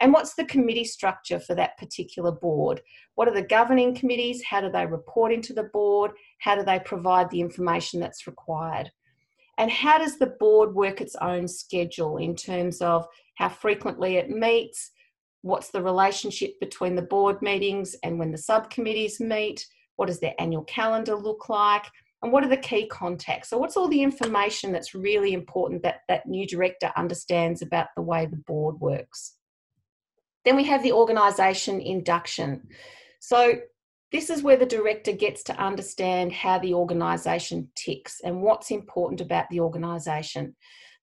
And 0.01 0.13
what's 0.13 0.35
the 0.35 0.45
committee 0.45 0.85
structure 0.85 1.41
for 1.41 1.57
that 1.57 1.77
particular 1.77 2.31
board? 2.31 2.81
What 3.17 3.27
are 3.27 3.35
the 3.35 3.43
governing 3.43 3.97
committees? 3.97 4.43
How 4.45 4.61
do 4.61 4.71
they 4.71 4.87
report 4.87 5.33
into 5.33 5.53
the 5.53 5.65
board? 5.65 6.13
How 6.39 6.55
do 6.55 6.63
they 6.63 6.79
provide 6.79 7.29
the 7.31 7.41
information 7.41 7.99
that's 7.99 8.29
required? 8.29 8.93
And 9.59 9.73
how 9.73 9.99
does 9.99 10.19
the 10.19 10.35
board 10.39 10.77
work 10.77 11.01
its 11.01 11.17
own 11.17 11.49
schedule 11.49 12.19
in 12.19 12.37
terms 12.37 12.81
of 12.81 13.07
how 13.35 13.49
frequently 13.49 14.17
it 14.17 14.31
meets? 14.31 14.93
What's 15.49 15.71
the 15.71 15.83
relationship 15.83 16.61
between 16.61 16.95
the 16.95 17.00
board 17.00 17.40
meetings 17.40 17.97
and 18.02 18.19
when 18.19 18.33
the 18.33 18.37
subcommittees 18.37 19.19
meet? 19.19 19.67
What 19.97 20.09
does 20.09 20.21
their 20.21 20.35
annual 20.38 20.64
calendar 20.64 21.14
look 21.14 21.49
like? 21.49 21.87
And 22.23 22.31
what 22.31 22.45
are 22.45 22.50
the 22.50 22.59
key 22.59 22.87
contacts? 22.87 23.49
So, 23.49 23.57
what's 23.57 23.75
all 23.75 23.88
the 23.88 24.02
information 24.02 24.73
that's 24.73 24.95
really 24.95 25.33
important 25.33 25.83
that 25.85 26.00
that 26.07 26.26
new 26.26 26.47
director 26.47 26.93
understands 26.99 27.62
about 27.62 27.87
the 27.97 28.02
way 28.02 28.26
the 28.26 28.43
board 28.47 28.78
works? 28.78 29.37
Then 30.45 30.55
we 30.55 30.64
have 30.64 30.83
the 30.83 30.93
organisation 30.93 31.81
induction. 31.81 32.69
So, 33.21 33.55
this 34.12 34.28
is 34.28 34.43
where 34.43 34.59
the 34.59 34.67
director 34.67 35.12
gets 35.12 35.43
to 35.45 35.57
understand 35.57 36.31
how 36.31 36.59
the 36.59 36.75
organisation 36.75 37.71
ticks 37.75 38.21
and 38.23 38.43
what's 38.43 38.71
important 38.71 39.23
about 39.23 39.47
the 39.49 39.61
organisation. 39.61 40.57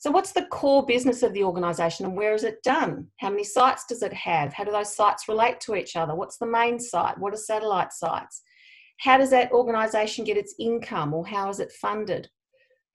So, 0.06 0.12
what's 0.12 0.34
the 0.34 0.46
core 0.52 0.86
business 0.86 1.24
of 1.24 1.34
the 1.34 1.44
organisation 1.44 2.06
and 2.06 2.16
where 2.16 2.36
is 2.36 2.44
it 2.44 2.62
done? 2.62 3.08
How 3.20 3.32
many 3.32 3.44
sites 3.44 3.88
does 3.90 4.04
it 4.04 4.14
have? 4.14 4.54
How 4.54 4.64
do 4.64 4.70
those 4.70 4.96
sites 4.96 5.28
relate 5.28 5.60
to 5.62 5.76
each 5.76 5.96
other? 5.96 6.14
What's 6.14 6.38
the 6.38 6.46
main 6.46 6.80
site? 6.80 7.18
What 7.18 7.34
are 7.34 7.38
satellite 7.38 7.92
sites? 7.92 8.44
How 9.00 9.18
does 9.18 9.32
that 9.32 9.52
organisation 9.52 10.24
get 10.24 10.38
its 10.38 10.54
income 10.60 11.12
or 11.12 11.26
how 11.26 11.50
is 11.50 11.60
it 11.60 11.72
funded? 11.72 12.30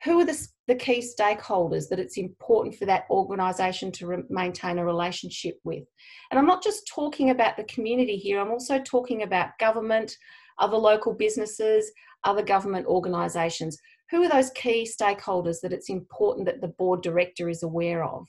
Who 0.05 0.21
are 0.21 0.25
the, 0.25 0.39
the 0.69 0.77
key 0.77 1.01
stakeholders 1.05 1.89
that 1.89 1.99
it's 1.99 2.17
important 2.17 2.77
for 2.77 2.85
that 2.85 3.07
organisation 3.11 3.91
to 3.91 4.07
re- 4.07 4.23
maintain 4.29 4.79
a 4.79 4.85
relationship 4.85 5.59
with? 5.65 5.83
And 6.31 6.39
I'm 6.39 6.47
not 6.47 6.63
just 6.63 6.87
talking 6.87 7.31
about 7.31 7.57
the 7.57 7.65
community 7.65 8.19
here, 8.19 8.39
I'm 8.39 8.53
also 8.53 8.79
talking 8.79 9.25
about 9.25 9.59
government, 9.59 10.17
other 10.61 10.77
local 10.77 11.13
businesses, 11.15 11.91
other 12.23 12.43
government 12.43 12.87
organisations. 12.87 13.77
Who 14.11 14.25
are 14.25 14.29
those 14.29 14.51
key 14.51 14.91
stakeholders 14.91 15.61
that 15.61 15.73
it's 15.73 15.89
important 15.89 16.47
that 16.47 16.61
the 16.61 16.69
board 16.69 17.03
director 17.03 17.49
is 17.49 17.63
aware 17.63 18.03
of? 18.03 18.27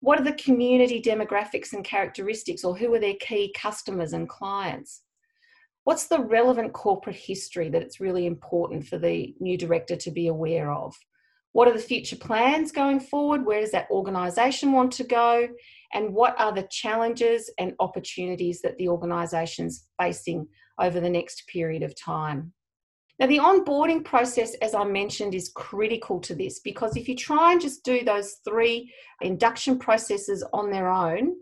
What 0.00 0.20
are 0.20 0.24
the 0.24 0.32
community 0.32 1.00
demographics 1.00 1.72
and 1.72 1.84
characteristics, 1.84 2.64
or 2.64 2.76
who 2.76 2.92
are 2.94 2.98
their 2.98 3.16
key 3.20 3.54
customers 3.56 4.12
and 4.12 4.28
clients? 4.28 5.02
What's 5.84 6.06
the 6.06 6.20
relevant 6.20 6.74
corporate 6.74 7.16
history 7.16 7.70
that 7.70 7.82
it's 7.82 8.00
really 8.00 8.26
important 8.26 8.86
for 8.86 8.98
the 8.98 9.34
new 9.40 9.56
director 9.56 9.96
to 9.96 10.10
be 10.10 10.28
aware 10.28 10.70
of? 10.70 10.94
What 11.52 11.66
are 11.66 11.72
the 11.72 11.78
future 11.78 12.16
plans 12.16 12.70
going 12.70 13.00
forward? 13.00 13.44
Where 13.44 13.60
does 13.60 13.72
that 13.72 13.90
organisation 13.90 14.72
want 14.72 14.92
to 14.92 15.04
go? 15.04 15.48
And 15.94 16.14
what 16.14 16.38
are 16.38 16.52
the 16.52 16.68
challenges 16.70 17.50
and 17.58 17.74
opportunities 17.80 18.60
that 18.62 18.76
the 18.76 18.88
organisation's 18.88 19.86
facing 20.00 20.46
over 20.78 21.00
the 21.00 21.10
next 21.10 21.46
period 21.48 21.82
of 21.82 21.98
time? 21.98 22.52
Now, 23.20 23.26
the 23.26 23.36
onboarding 23.36 24.02
process, 24.02 24.54
as 24.62 24.74
I 24.74 24.82
mentioned, 24.84 25.34
is 25.34 25.52
critical 25.54 26.20
to 26.20 26.34
this 26.34 26.60
because 26.60 26.96
if 26.96 27.06
you 27.06 27.14
try 27.14 27.52
and 27.52 27.60
just 27.60 27.84
do 27.84 28.02
those 28.02 28.38
three 28.48 28.90
induction 29.20 29.78
processes 29.78 30.42
on 30.54 30.70
their 30.70 30.88
own, 30.88 31.34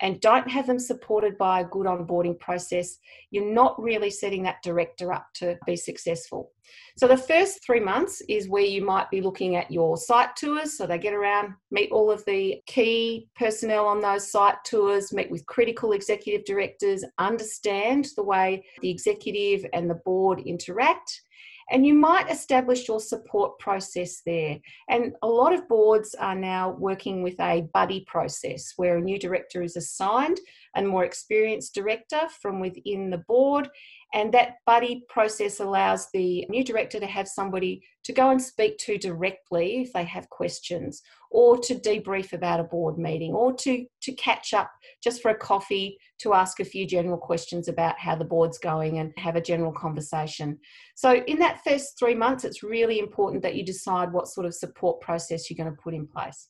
and 0.00 0.20
don't 0.20 0.48
have 0.50 0.66
them 0.66 0.78
supported 0.78 1.36
by 1.36 1.60
a 1.60 1.64
good 1.64 1.86
onboarding 1.86 2.38
process, 2.38 2.98
you're 3.30 3.52
not 3.52 3.80
really 3.80 4.10
setting 4.10 4.42
that 4.42 4.62
director 4.62 5.12
up 5.12 5.26
to 5.34 5.58
be 5.66 5.76
successful. 5.76 6.52
So, 6.96 7.08
the 7.08 7.16
first 7.16 7.64
three 7.64 7.80
months 7.80 8.22
is 8.28 8.48
where 8.48 8.64
you 8.64 8.84
might 8.84 9.10
be 9.10 9.20
looking 9.20 9.56
at 9.56 9.70
your 9.70 9.96
site 9.96 10.36
tours. 10.36 10.76
So, 10.76 10.86
they 10.86 10.98
get 10.98 11.14
around, 11.14 11.54
meet 11.70 11.90
all 11.90 12.10
of 12.10 12.24
the 12.24 12.62
key 12.66 13.28
personnel 13.36 13.86
on 13.86 14.00
those 14.00 14.30
site 14.30 14.62
tours, 14.64 15.12
meet 15.12 15.30
with 15.30 15.46
critical 15.46 15.92
executive 15.92 16.44
directors, 16.44 17.04
understand 17.18 18.08
the 18.16 18.24
way 18.24 18.64
the 18.82 18.90
executive 18.90 19.68
and 19.72 19.90
the 19.90 20.00
board 20.04 20.40
interact 20.40 21.22
and 21.70 21.86
you 21.86 21.94
might 21.94 22.30
establish 22.30 22.88
your 22.88 23.00
support 23.00 23.58
process 23.58 24.22
there. 24.26 24.58
And 24.88 25.14
a 25.22 25.26
lot 25.26 25.52
of 25.52 25.68
boards 25.68 26.14
are 26.14 26.34
now 26.34 26.70
working 26.70 27.22
with 27.22 27.38
a 27.40 27.68
buddy 27.72 28.04
process 28.06 28.72
where 28.76 28.98
a 28.98 29.00
new 29.00 29.18
director 29.18 29.62
is 29.62 29.76
assigned 29.76 30.40
and 30.74 30.88
more 30.88 31.04
experienced 31.04 31.74
director 31.74 32.20
from 32.40 32.60
within 32.60 33.10
the 33.10 33.24
board 33.28 33.68
and 34.12 34.32
that 34.34 34.56
buddy 34.66 35.04
process 35.08 35.60
allows 35.60 36.08
the 36.12 36.44
new 36.48 36.64
director 36.64 36.98
to 36.98 37.06
have 37.06 37.28
somebody 37.28 37.82
to 38.04 38.12
go 38.12 38.30
and 38.30 38.42
speak 38.42 38.78
to 38.78 38.98
directly 38.98 39.82
if 39.82 39.92
they 39.92 40.04
have 40.04 40.28
questions, 40.30 41.02
or 41.30 41.58
to 41.58 41.74
debrief 41.74 42.32
about 42.32 42.60
a 42.60 42.64
board 42.64 42.98
meeting, 42.98 43.32
or 43.32 43.52
to, 43.52 43.86
to 44.02 44.12
catch 44.12 44.52
up 44.52 44.70
just 45.02 45.22
for 45.22 45.30
a 45.30 45.38
coffee 45.38 45.98
to 46.18 46.34
ask 46.34 46.60
a 46.60 46.64
few 46.64 46.86
general 46.86 47.18
questions 47.18 47.68
about 47.68 47.98
how 47.98 48.16
the 48.16 48.24
board's 48.24 48.58
going 48.58 48.98
and 48.98 49.12
have 49.16 49.36
a 49.36 49.40
general 49.40 49.72
conversation. 49.72 50.58
So, 50.96 51.22
in 51.26 51.38
that 51.38 51.62
first 51.64 51.98
three 51.98 52.14
months, 52.14 52.44
it's 52.44 52.62
really 52.62 52.98
important 52.98 53.42
that 53.42 53.54
you 53.54 53.64
decide 53.64 54.12
what 54.12 54.28
sort 54.28 54.46
of 54.46 54.54
support 54.54 55.00
process 55.00 55.48
you're 55.48 55.62
going 55.62 55.74
to 55.74 55.82
put 55.82 55.94
in 55.94 56.06
place 56.06 56.48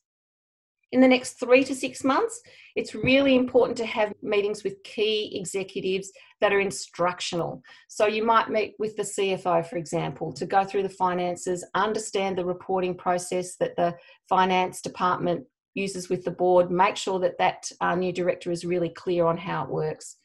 in 0.92 1.00
the 1.00 1.08
next 1.08 1.34
three 1.34 1.62
to 1.64 1.74
six 1.74 2.02
months, 2.02 2.40
it's 2.74 2.94
really 2.94 3.36
important 3.36 3.76
to 3.78 3.86
have 3.86 4.12
meetings 4.22 4.64
with 4.64 4.82
key 4.82 5.38
executives 5.38 6.10
that 6.40 6.52
are 6.52 6.60
instructional. 6.60 7.62
So 7.88 8.06
you 8.06 8.24
might 8.24 8.50
meet 8.50 8.74
with 8.78 8.96
the 8.96 9.02
CFO, 9.02 9.66
for 9.66 9.76
example, 9.76 10.32
to 10.32 10.46
go 10.46 10.64
through 10.64 10.82
the 10.82 10.88
finances, 10.88 11.64
understand 11.74 12.36
the 12.36 12.44
reporting 12.44 12.96
process 12.96 13.56
that 13.56 13.76
the 13.76 13.96
finance 14.28 14.80
department 14.80 15.46
uses 15.74 16.08
with 16.08 16.24
the 16.24 16.30
board, 16.30 16.70
make 16.70 16.96
sure 16.96 17.20
that 17.20 17.38
that 17.38 17.70
uh, 17.80 17.94
new 17.94 18.12
director 18.12 18.50
is 18.50 18.64
really 18.64 18.88
clear 18.88 19.26
on 19.26 19.36
how 19.36 19.64
it 19.64 19.70
works. 19.70 20.16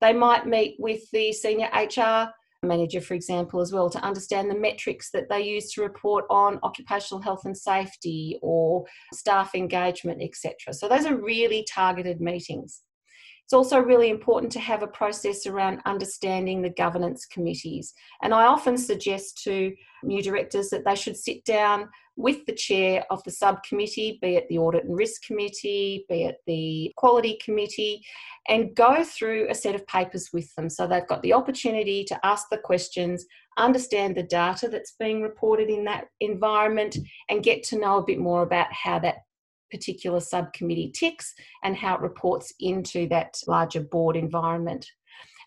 They 0.00 0.12
might 0.12 0.46
meet 0.46 0.76
with 0.78 1.08
the 1.12 1.32
senior 1.32 1.68
HR 1.72 2.32
manager, 2.62 3.00
for 3.00 3.14
example, 3.14 3.60
as 3.60 3.72
well, 3.72 3.88
to 3.90 4.00
understand 4.00 4.50
the 4.50 4.58
metrics 4.58 5.10
that 5.12 5.28
they 5.28 5.42
use 5.42 5.72
to 5.72 5.82
report 5.82 6.24
on 6.30 6.58
occupational 6.62 7.22
health 7.22 7.44
and 7.44 7.56
safety 7.56 8.38
or 8.42 8.84
staff 9.14 9.54
engagement, 9.54 10.22
etc. 10.22 10.72
So 10.72 10.88
those 10.88 11.06
are 11.06 11.16
really 11.16 11.66
targeted 11.70 12.20
meetings. 12.20 12.82
It's 13.44 13.54
also 13.54 13.78
really 13.78 14.10
important 14.10 14.52
to 14.52 14.60
have 14.60 14.82
a 14.82 14.88
process 14.88 15.46
around 15.46 15.80
understanding 15.86 16.60
the 16.60 16.68
governance 16.68 17.24
committees. 17.24 17.94
And 18.22 18.34
I 18.34 18.44
often 18.44 18.76
suggest 18.76 19.42
to 19.44 19.74
new 20.02 20.22
directors 20.22 20.68
that 20.68 20.84
they 20.84 20.94
should 20.94 21.16
sit 21.16 21.44
down 21.46 21.88
with 22.18 22.44
the 22.46 22.52
chair 22.52 23.04
of 23.10 23.22
the 23.22 23.30
subcommittee, 23.30 24.18
be 24.20 24.34
it 24.34 24.48
the 24.48 24.58
Audit 24.58 24.84
and 24.84 24.96
Risk 24.96 25.22
Committee, 25.22 26.04
be 26.08 26.24
it 26.24 26.38
the 26.48 26.92
Quality 26.96 27.38
Committee, 27.42 28.04
and 28.48 28.74
go 28.74 29.04
through 29.04 29.46
a 29.48 29.54
set 29.54 29.76
of 29.76 29.86
papers 29.86 30.30
with 30.32 30.52
them. 30.56 30.68
So 30.68 30.88
they've 30.88 31.06
got 31.06 31.22
the 31.22 31.32
opportunity 31.32 32.02
to 32.04 32.26
ask 32.26 32.48
the 32.50 32.58
questions, 32.58 33.24
understand 33.56 34.16
the 34.16 34.24
data 34.24 34.68
that's 34.68 34.96
being 34.98 35.22
reported 35.22 35.70
in 35.70 35.84
that 35.84 36.06
environment, 36.18 36.98
and 37.30 37.44
get 37.44 37.62
to 37.64 37.78
know 37.78 37.98
a 37.98 38.04
bit 38.04 38.18
more 38.18 38.42
about 38.42 38.72
how 38.72 38.98
that 38.98 39.18
particular 39.70 40.18
subcommittee 40.18 40.90
ticks 40.90 41.32
and 41.62 41.76
how 41.76 41.94
it 41.94 42.00
reports 42.00 42.52
into 42.58 43.06
that 43.08 43.38
larger 43.46 43.80
board 43.80 44.16
environment. 44.16 44.84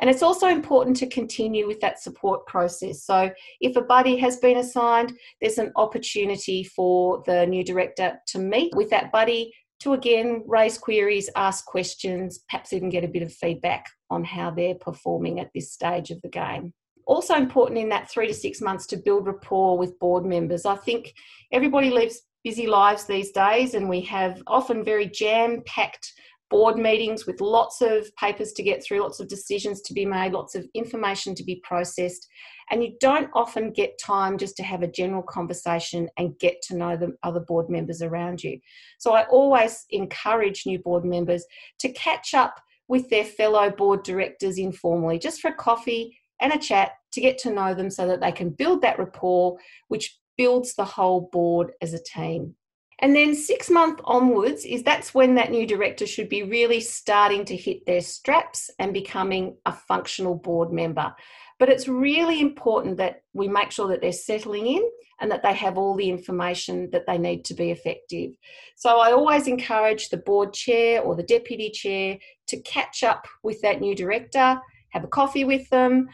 And 0.01 0.09
it's 0.09 0.23
also 0.23 0.47
important 0.47 0.97
to 0.97 1.07
continue 1.07 1.67
with 1.67 1.79
that 1.81 2.01
support 2.01 2.45
process. 2.47 3.03
So, 3.03 3.29
if 3.61 3.75
a 3.75 3.81
buddy 3.81 4.17
has 4.17 4.37
been 4.37 4.57
assigned, 4.57 5.13
there's 5.39 5.59
an 5.59 5.71
opportunity 5.75 6.63
for 6.63 7.21
the 7.27 7.45
new 7.45 7.63
director 7.63 8.19
to 8.27 8.39
meet 8.39 8.75
with 8.75 8.89
that 8.89 9.11
buddy 9.11 9.53
to 9.81 9.93
again 9.93 10.43
raise 10.47 10.77
queries, 10.77 11.29
ask 11.35 11.65
questions, 11.65 12.39
perhaps 12.49 12.73
even 12.73 12.89
get 12.89 13.03
a 13.03 13.07
bit 13.07 13.23
of 13.23 13.33
feedback 13.33 13.87
on 14.09 14.23
how 14.23 14.51
they're 14.51 14.75
performing 14.75 15.39
at 15.39 15.49
this 15.53 15.71
stage 15.71 16.11
of 16.11 16.21
the 16.21 16.29
game. 16.29 16.73
Also, 17.07 17.35
important 17.35 17.79
in 17.79 17.89
that 17.89 18.09
three 18.09 18.27
to 18.27 18.33
six 18.33 18.61
months 18.61 18.85
to 18.87 18.97
build 18.97 19.25
rapport 19.27 19.77
with 19.77 19.97
board 19.99 20.25
members. 20.25 20.65
I 20.65 20.75
think 20.75 21.13
everybody 21.51 21.89
lives 21.89 22.21
busy 22.43 22.67
lives 22.67 23.05
these 23.05 23.31
days, 23.31 23.73
and 23.73 23.89
we 23.89 24.01
have 24.01 24.41
often 24.47 24.83
very 24.83 25.07
jam 25.07 25.61
packed 25.65 26.13
board 26.51 26.77
meetings 26.77 27.25
with 27.25 27.39
lots 27.39 27.81
of 27.81 28.13
papers 28.17 28.51
to 28.51 28.61
get 28.61 28.83
through, 28.83 29.01
lots 29.01 29.21
of 29.21 29.29
decisions 29.29 29.81
to 29.81 29.93
be 29.93 30.05
made, 30.05 30.33
lots 30.33 30.53
of 30.53 30.67
information 30.75 31.33
to 31.33 31.43
be 31.43 31.61
processed. 31.63 32.27
And 32.69 32.83
you 32.83 32.93
don't 32.99 33.29
often 33.33 33.71
get 33.71 33.97
time 33.97 34.37
just 34.37 34.57
to 34.57 34.63
have 34.63 34.83
a 34.83 34.87
general 34.87 35.23
conversation 35.23 36.09
and 36.17 36.37
get 36.39 36.61
to 36.63 36.75
know 36.75 36.97
the 36.97 37.15
other 37.23 37.39
board 37.39 37.69
members 37.69 38.01
around 38.01 38.43
you. 38.43 38.59
So 38.99 39.13
I 39.13 39.23
always 39.27 39.85
encourage 39.89 40.65
new 40.65 40.77
board 40.77 41.05
members 41.05 41.45
to 41.79 41.91
catch 41.93 42.33
up 42.33 42.59
with 42.89 43.09
their 43.09 43.25
fellow 43.25 43.71
board 43.71 44.03
directors 44.03 44.57
informally, 44.57 45.17
just 45.17 45.39
for 45.39 45.51
a 45.51 45.55
coffee 45.55 46.17
and 46.41 46.51
a 46.51 46.57
chat 46.57 46.91
to 47.13 47.21
get 47.21 47.37
to 47.39 47.53
know 47.53 47.73
them 47.73 47.89
so 47.89 48.05
that 48.07 48.19
they 48.19 48.31
can 48.31 48.49
build 48.49 48.81
that 48.81 48.99
rapport, 48.99 49.57
which 49.87 50.19
builds 50.37 50.75
the 50.75 50.83
whole 50.83 51.29
board 51.31 51.71
as 51.81 51.93
a 51.93 52.03
team. 52.03 52.55
And 53.01 53.15
then 53.15 53.33
six 53.33 53.69
month 53.69 53.99
onwards 54.03 54.63
is 54.63 54.83
that's 54.83 55.13
when 55.13 55.35
that 55.35 55.49
new 55.49 55.65
director 55.65 56.05
should 56.05 56.29
be 56.29 56.43
really 56.43 56.79
starting 56.79 57.45
to 57.45 57.55
hit 57.55 57.85
their 57.85 58.01
straps 58.01 58.69
and 58.77 58.93
becoming 58.93 59.57
a 59.65 59.73
functional 59.73 60.35
board 60.35 60.71
member. 60.71 61.13
But 61.57 61.69
it's 61.69 61.87
really 61.87 62.39
important 62.39 62.97
that 62.97 63.23
we 63.33 63.47
make 63.47 63.71
sure 63.71 63.87
that 63.87 64.01
they're 64.01 64.11
settling 64.11 64.67
in 64.67 64.83
and 65.19 65.31
that 65.31 65.41
they 65.43 65.53
have 65.53 65.77
all 65.77 65.95
the 65.95 66.09
information 66.09 66.89
that 66.91 67.05
they 67.07 67.17
need 67.17 67.43
to 67.45 67.53
be 67.55 67.71
effective. 67.71 68.31
So 68.75 68.99
I 68.99 69.11
always 69.11 69.47
encourage 69.47 70.09
the 70.09 70.17
board 70.17 70.53
chair 70.53 71.01
or 71.01 71.15
the 71.15 71.23
deputy 71.23 71.69
chair 71.71 72.17
to 72.47 72.61
catch 72.61 73.03
up 73.03 73.27
with 73.43 73.61
that 73.61 73.81
new 73.81 73.95
director, 73.95 74.59
have 74.89 75.03
a 75.03 75.07
coffee 75.07 75.43
with 75.43 75.69
them, 75.69 76.07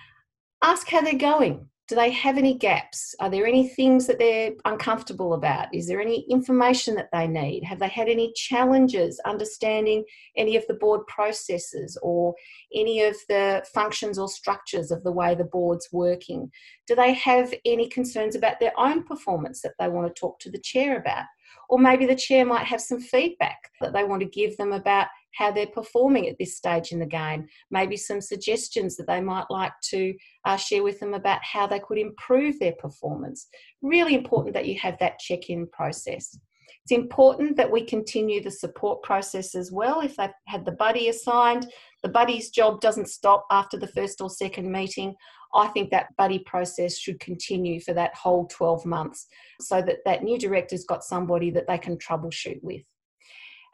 ask 0.62 0.88
how 0.88 1.01
they're 1.01 1.15
going 1.15 1.67
Do 1.88 1.96
they 1.96 2.12
have 2.12 2.38
any 2.38 2.53
gaps? 2.53 3.15
Are 3.22 3.29
there 3.29 3.48
any 3.48 3.70
things 3.70 4.08
that 4.08 4.20
they're 4.20 4.51
uncomfortable 4.65 5.34
about? 5.34 5.74
Is 5.74 5.88
there 5.88 6.01
any 6.01 6.25
information 6.29 6.96
that 6.96 7.08
they 7.13 7.27
need? 7.27 7.63
Have 7.63 7.79
they 7.79 7.88
had 7.88 8.10
any 8.10 8.34
challenges 8.34 9.22
understanding 9.25 10.03
any 10.36 10.58
of 10.58 10.67
the 10.67 10.74
board 10.74 11.08
processes 11.08 11.98
or 12.01 12.36
any 12.75 13.03
of 13.03 13.15
the 13.29 13.65
functions 13.74 14.20
or 14.20 14.27
structures 14.27 14.91
of 14.91 15.01
the 15.03 15.12
way 15.13 15.34
the 15.34 15.46
board's 15.46 15.88
working? 15.94 16.51
Do 16.88 16.96
they 16.96 17.13
have 17.13 17.53
any 17.63 17.88
concerns 17.88 18.36
about 18.36 18.60
their 18.60 18.77
own 18.77 19.03
performance 19.03 19.62
that 19.62 19.75
they 19.79 19.88
want 19.88 20.13
to 20.13 20.20
talk 20.20 20.39
to 20.39 20.51
the 20.51 20.60
chair 20.60 20.98
about? 20.98 21.24
Or 21.70 21.79
maybe 21.79 22.06
the 22.06 22.15
chair 22.15 22.46
might 22.46 22.65
have 22.65 22.82
some 22.82 23.00
feedback 23.00 23.72
that 23.79 23.94
they 23.94 24.03
want 24.03 24.22
to 24.22 24.27
give 24.27 24.58
them 24.58 24.74
about 24.74 25.08
how 25.36 25.51
they're 25.51 25.67
performing 25.67 26.27
at 26.27 26.38
this 26.39 26.57
stage 26.57 26.91
in 26.91 27.00
the 27.00 27.05
game, 27.05 27.48
maybe 27.72 27.98
some 27.98 28.22
suggestions 28.22 28.96
that 28.98 29.07
they 29.07 29.22
might 29.22 29.46
like 29.50 29.74
to 29.89 30.13
uh, 30.46 30.57
share 30.57 30.84
with 30.84 31.00
them 31.00 31.13
about 31.13 31.39
how 31.43 31.67
they 31.67 31.79
could 31.79 31.98
improve 31.98 32.57
their 32.60 32.74
performance. 32.79 33.48
Really 33.81 34.15
important 34.15 34.53
that 34.55 34.67
you 34.67 34.79
have 34.79 34.98
that 35.00 35.19
check 35.19 35.50
in 35.50 35.67
process. 35.67 36.38
It's 36.84 36.98
important 36.98 37.57
that 37.57 37.69
we 37.69 37.84
continue 37.84 38.41
the 38.41 38.50
support 38.50 39.03
process 39.03 39.55
as 39.55 39.74
well. 39.74 40.00
If 40.00 40.15
they've 40.15 40.29
had 40.48 40.63
the 40.63 40.72
buddy 40.72 41.10
assigned, 41.10 41.69
the 42.01 42.07
buddy's 42.07 42.50
job 42.50 42.79
doesn't 42.79 43.10
stop 43.10 43.46
after 43.51 43.77
the 43.77 43.88
first 43.88 44.22
or 44.22 44.29
second 44.29 44.72
meeting. 44.72 45.13
I 45.53 45.67
think 45.67 45.91
that 45.91 46.15
buddy 46.17 46.39
process 46.39 46.98
should 46.98 47.19
continue 47.19 47.81
for 47.81 47.93
that 47.93 48.15
whole 48.15 48.48
12 48.48 48.86
months 48.86 49.27
so 49.60 49.81
that 49.81 49.98
that 50.05 50.24
new 50.24 50.38
director's 50.38 50.86
got 50.86 51.03
somebody 51.03 51.50
that 51.51 51.67
they 51.67 51.77
can 51.77 51.98
troubleshoot 51.98 52.60
with. 52.62 52.84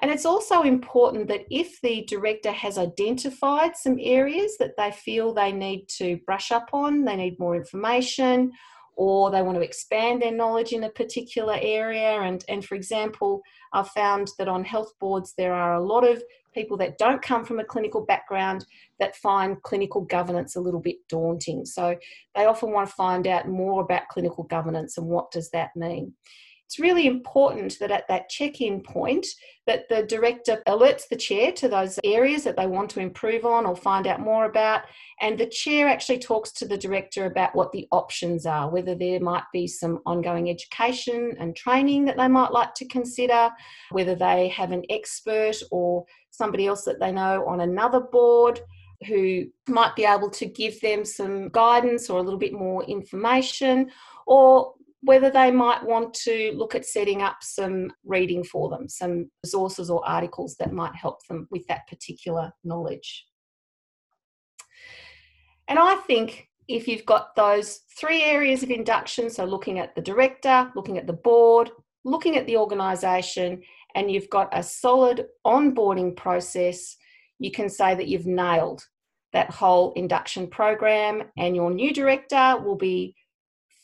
And 0.04 0.12
it's 0.12 0.26
also 0.26 0.64
important 0.64 1.30
that 1.30 1.46
if 1.50 1.80
the 1.80 2.04
director 2.10 2.52
has 2.52 2.78
identified 2.78 3.78
some 3.78 3.98
areas 4.02 4.58
that 4.58 4.76
they 4.76 4.92
feel 4.92 5.34
they 5.34 5.54
need 5.54 5.88
to 6.00 6.18
brush 6.26 6.52
up 6.52 6.68
on, 6.74 7.06
they 7.06 7.16
need 7.16 7.40
more 7.40 7.56
information, 7.56 8.52
or 8.98 9.32
they 9.32 9.42
want 9.42 9.58
to 9.58 9.64
expand 9.64 10.22
their 10.22 10.34
knowledge 10.34 10.74
in 10.74 10.84
a 10.84 10.90
particular 10.90 11.58
area. 11.62 12.20
And, 12.20 12.44
and 12.50 12.66
for 12.66 12.76
example, 12.76 13.44
I've 13.72 13.92
found 13.92 14.32
that 14.40 14.50
on 14.50 14.66
health 14.66 14.92
boards, 15.00 15.36
there 15.38 15.54
are 15.54 15.76
a 15.76 15.82
lot 15.82 16.06
of 16.06 16.22
people 16.54 16.76
that 16.80 16.98
don't 16.98 17.22
come 17.22 17.46
from 17.46 17.62
a 17.62 17.66
clinical 17.66 18.06
background 18.06 18.66
that 19.00 19.16
find 19.16 19.64
clinical 19.64 20.02
governance 20.02 20.58
a 20.58 20.62
little 20.62 20.82
bit 20.82 20.98
daunting. 21.08 21.66
So 21.66 21.96
they 22.36 22.44
often 22.44 22.72
want 22.72 22.90
to 22.90 22.96
find 22.96 23.26
out 23.26 23.48
more 23.48 23.82
about 23.82 24.10
clinical 24.10 24.44
governance 24.44 24.98
and 24.98 25.08
what 25.08 25.32
does 25.32 25.50
that 25.52 25.74
mean 25.78 26.14
it's 26.74 26.80
really 26.80 27.06
important 27.06 27.78
that 27.78 27.92
at 27.92 28.08
that 28.08 28.30
check-in 28.30 28.82
point 28.82 29.28
that 29.68 29.88
the 29.90 30.02
director 30.08 30.64
alerts 30.68 31.08
the 31.08 31.16
chair 31.16 31.52
to 31.52 31.70
those 31.70 32.00
areas 32.04 32.44
that 32.44 32.58
they 32.58 32.66
want 32.66 32.90
to 32.90 33.00
improve 33.00 33.46
on 33.46 33.68
or 33.68 33.76
find 33.76 34.08
out 34.08 34.20
more 34.20 34.46
about 34.46 34.82
and 35.22 35.38
the 35.38 35.46
chair 35.46 35.88
actually 35.88 36.18
talks 36.18 36.52
to 36.52 36.68
the 36.68 36.76
director 36.76 37.28
about 37.28 37.56
what 37.56 37.72
the 37.74 37.88
options 37.92 38.48
are 38.48 38.72
whether 38.72 38.96
there 38.96 39.20
might 39.20 39.44
be 39.54 39.68
some 39.68 40.00
ongoing 40.08 40.50
education 40.50 41.36
and 41.40 41.56
training 41.56 42.06
that 42.06 42.18
they 42.18 42.28
might 42.28 42.52
like 42.52 42.74
to 42.74 42.88
consider 42.88 43.52
whether 43.92 44.16
they 44.16 44.48
have 44.48 44.72
an 44.72 44.82
expert 44.90 45.58
or 45.70 46.04
somebody 46.32 46.66
else 46.66 46.84
that 46.86 47.00
they 47.00 47.12
know 47.12 47.46
on 47.46 47.62
another 47.62 48.00
board 48.00 48.60
who 49.06 49.46
might 49.68 49.96
be 49.96 50.06
able 50.06 50.32
to 50.32 50.48
give 50.48 50.82
them 50.82 51.06
some 51.06 51.50
guidance 51.50 52.10
or 52.10 52.18
a 52.18 52.24
little 52.24 52.40
bit 52.40 52.54
more 52.54 52.84
information 52.86 53.92
or 54.26 54.74
whether 55.04 55.30
they 55.30 55.52
might 55.52 55.84
want 55.84 56.14
to 56.14 56.54
look 56.56 56.76
at 56.76 56.86
setting 56.86 57.22
up 57.22 57.38
some 57.42 57.92
reading 58.06 58.44
for 58.44 58.70
them, 58.70 58.88
some 58.88 59.30
resources 59.44 59.90
or 59.90 60.08
articles 60.08 60.56
that 60.60 60.72
might 60.72 60.96
help 60.96 61.20
them 61.28 61.46
with 61.52 61.68
that 61.68 61.86
particular 61.88 62.54
knowledge. 62.64 63.26
And 65.68 65.78
I 65.78 65.96
think 65.96 66.48
if 66.70 66.88
you've 66.88 67.06
got 67.06 67.36
those 67.36 67.82
three 68.00 68.24
areas 68.24 68.64
of 68.64 68.72
induction, 68.72 69.30
so 69.30 69.44
looking 69.44 69.78
at 69.78 69.94
the 69.94 70.02
director, 70.02 70.72
looking 70.74 70.98
at 70.98 71.06
the 71.06 71.14
board, 71.14 71.72
looking 72.06 72.38
at 72.38 72.46
the 72.48 72.56
organisation, 72.56 73.62
and 73.96 74.10
you've 74.10 74.30
got 74.30 74.58
a 74.58 74.64
solid 74.64 75.28
onboarding 75.46 76.16
process, 76.16 76.96
you 77.40 77.52
can 77.52 77.68
say 77.68 77.94
that 77.94 78.08
you've 78.08 78.26
nailed 78.26 78.86
that 79.34 79.52
whole 79.52 79.92
induction 79.94 80.48
program, 80.48 81.24
and 81.38 81.58
your 81.58 81.72
new 81.72 81.94
director 81.94 82.58
will 82.64 82.78
be 82.78 83.16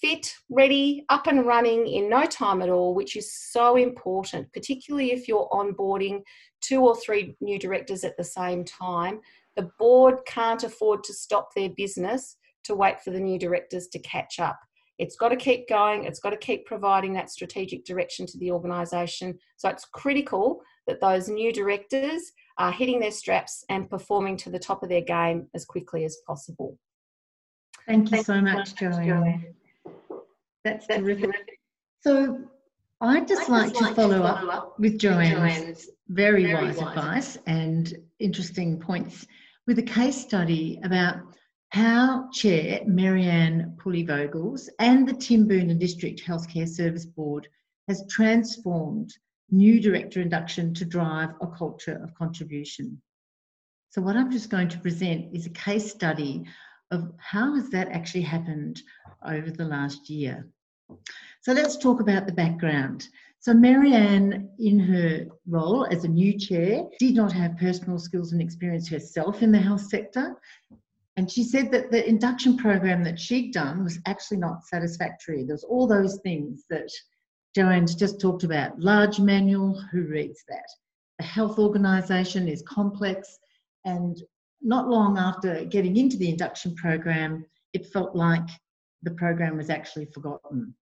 fit, 0.01 0.33
ready, 0.49 1.05
up 1.09 1.27
and 1.27 1.45
running 1.45 1.87
in 1.87 2.09
no 2.09 2.25
time 2.25 2.61
at 2.61 2.69
all, 2.69 2.93
which 2.93 3.15
is 3.15 3.33
so 3.33 3.75
important, 3.75 4.51
particularly 4.53 5.11
if 5.11 5.27
you're 5.27 5.49
onboarding 5.51 6.21
two 6.61 6.81
or 6.85 6.95
three 6.95 7.35
new 7.41 7.59
directors 7.59 8.03
at 8.03 8.15
the 8.17 8.23
same 8.23 8.63
time. 8.63 9.19
The 9.55 9.69
board 9.77 10.19
can't 10.25 10.63
afford 10.63 11.03
to 11.05 11.13
stop 11.13 11.49
their 11.55 11.69
business 11.69 12.37
to 12.63 12.75
wait 12.75 13.01
for 13.01 13.11
the 13.11 13.19
new 13.19 13.39
directors 13.39 13.87
to 13.87 13.99
catch 13.99 14.39
up. 14.39 14.59
It's 14.99 15.15
got 15.15 15.29
to 15.29 15.37
keep 15.37 15.67
going, 15.69 16.03
it's 16.03 16.19
got 16.19 16.31
to 16.31 16.37
keep 16.37 16.65
providing 16.65 17.13
that 17.13 17.29
strategic 17.29 17.85
direction 17.85 18.25
to 18.27 18.37
the 18.37 18.51
organisation. 18.51 19.37
So 19.55 19.69
it's 19.69 19.85
critical 19.85 20.61
that 20.87 20.99
those 20.99 21.29
new 21.29 21.53
directors 21.53 22.31
are 22.57 22.71
hitting 22.71 22.99
their 22.99 23.11
straps 23.11 23.63
and 23.69 23.89
performing 23.89 24.35
to 24.37 24.49
the 24.49 24.59
top 24.59 24.83
of 24.83 24.89
their 24.89 25.01
game 25.01 25.47
as 25.55 25.63
quickly 25.63 26.03
as 26.03 26.17
possible. 26.27 26.77
Thank 27.87 28.11
you 28.11 28.17
Thank 28.17 28.25
so 28.25 28.35
you 28.35 28.41
much, 28.41 28.75
Joanne. 28.75 29.55
That's, 30.63 30.87
terrific. 30.87 31.31
So 32.01 32.39
I'd 33.01 33.27
just, 33.27 33.43
I'd 33.43 33.49
like, 33.49 33.69
just 33.69 33.79
to, 33.79 33.85
like 33.85 33.95
follow 33.95 34.17
to 34.17 34.23
follow 34.23 34.49
up 34.51 34.79
with 34.79 34.99
Joanne's, 34.99 35.33
Joanne's 35.33 35.89
very, 36.09 36.45
very 36.45 36.65
wise, 36.65 36.77
wise 36.77 36.87
advice 36.87 37.37
and 37.47 37.93
interesting 38.19 38.79
points 38.79 39.25
with 39.67 39.79
a 39.79 39.83
case 39.83 40.17
study 40.17 40.79
about 40.83 41.17
how 41.69 42.27
Chair 42.33 42.81
Marianne 42.85 43.77
Pulley-Vogels 43.77 44.69
and 44.79 45.07
the 45.07 45.13
Timboon 45.13 45.69
and 45.69 45.79
District 45.79 46.21
Healthcare 46.25 46.67
Service 46.67 47.05
Board 47.05 47.47
has 47.87 48.03
transformed 48.09 49.13
new 49.51 49.79
director 49.79 50.21
induction 50.21 50.73
to 50.73 50.85
drive 50.85 51.29
a 51.41 51.47
culture 51.47 51.99
of 52.03 52.13
contribution. 52.15 53.01
So 53.91 54.01
what 54.01 54.15
I'm 54.15 54.31
just 54.31 54.49
going 54.49 54.69
to 54.69 54.79
present 54.79 55.35
is 55.35 55.45
a 55.45 55.51
case 55.51 55.91
study 55.91 56.45
of 56.91 57.11
how 57.17 57.55
has 57.55 57.69
that 57.69 57.89
actually 57.89 58.21
happened 58.21 58.81
over 59.25 59.51
the 59.51 59.65
last 59.65 60.09
year. 60.09 60.47
So 61.41 61.53
let's 61.53 61.77
talk 61.77 61.99
about 61.99 62.25
the 62.25 62.33
background. 62.33 63.07
So 63.41 63.53
Marianne, 63.53 64.49
in 64.59 64.79
her 64.79 65.27
role 65.47 65.85
as 65.85 66.03
a 66.03 66.09
new 66.09 66.37
chair, 66.37 66.83
did 66.99 67.15
not 67.15 67.31
have 67.31 67.57
personal 67.57 67.97
skills 67.97 68.33
and 68.33 68.41
experience 68.41 68.89
herself 68.89 69.41
in 69.41 69.51
the 69.51 69.59
health 69.59 69.81
sector. 69.81 70.35
And 71.15 71.31
she 71.31 71.43
said 71.43 71.71
that 71.71 71.91
the 71.91 72.07
induction 72.07 72.57
program 72.57 73.03
that 73.03 73.19
she'd 73.19 73.53
done 73.53 73.83
was 73.83 73.99
actually 74.05 74.37
not 74.37 74.65
satisfactory. 74.65 75.43
There's 75.43 75.63
all 75.63 75.87
those 75.87 76.19
things 76.21 76.65
that 76.69 76.89
Joanne's 77.55 77.95
just 77.95 78.19
talked 78.19 78.43
about. 78.43 78.79
Large 78.79 79.19
manual, 79.19 79.81
who 79.91 80.03
reads 80.03 80.43
that? 80.47 80.67
The 81.17 81.25
health 81.25 81.59
organisation 81.59 82.47
is 82.47 82.61
complex 82.67 83.37
and 83.85 84.21
not 84.61 84.89
long 84.89 85.17
after 85.17 85.65
getting 85.65 85.97
into 85.97 86.17
the 86.17 86.29
induction 86.29 86.75
program, 86.75 87.45
it 87.73 87.87
felt 87.87 88.15
like 88.15 88.47
the 89.03 89.11
program 89.11 89.57
was 89.57 89.69
actually 89.69 90.05
forgotten. 90.05 90.73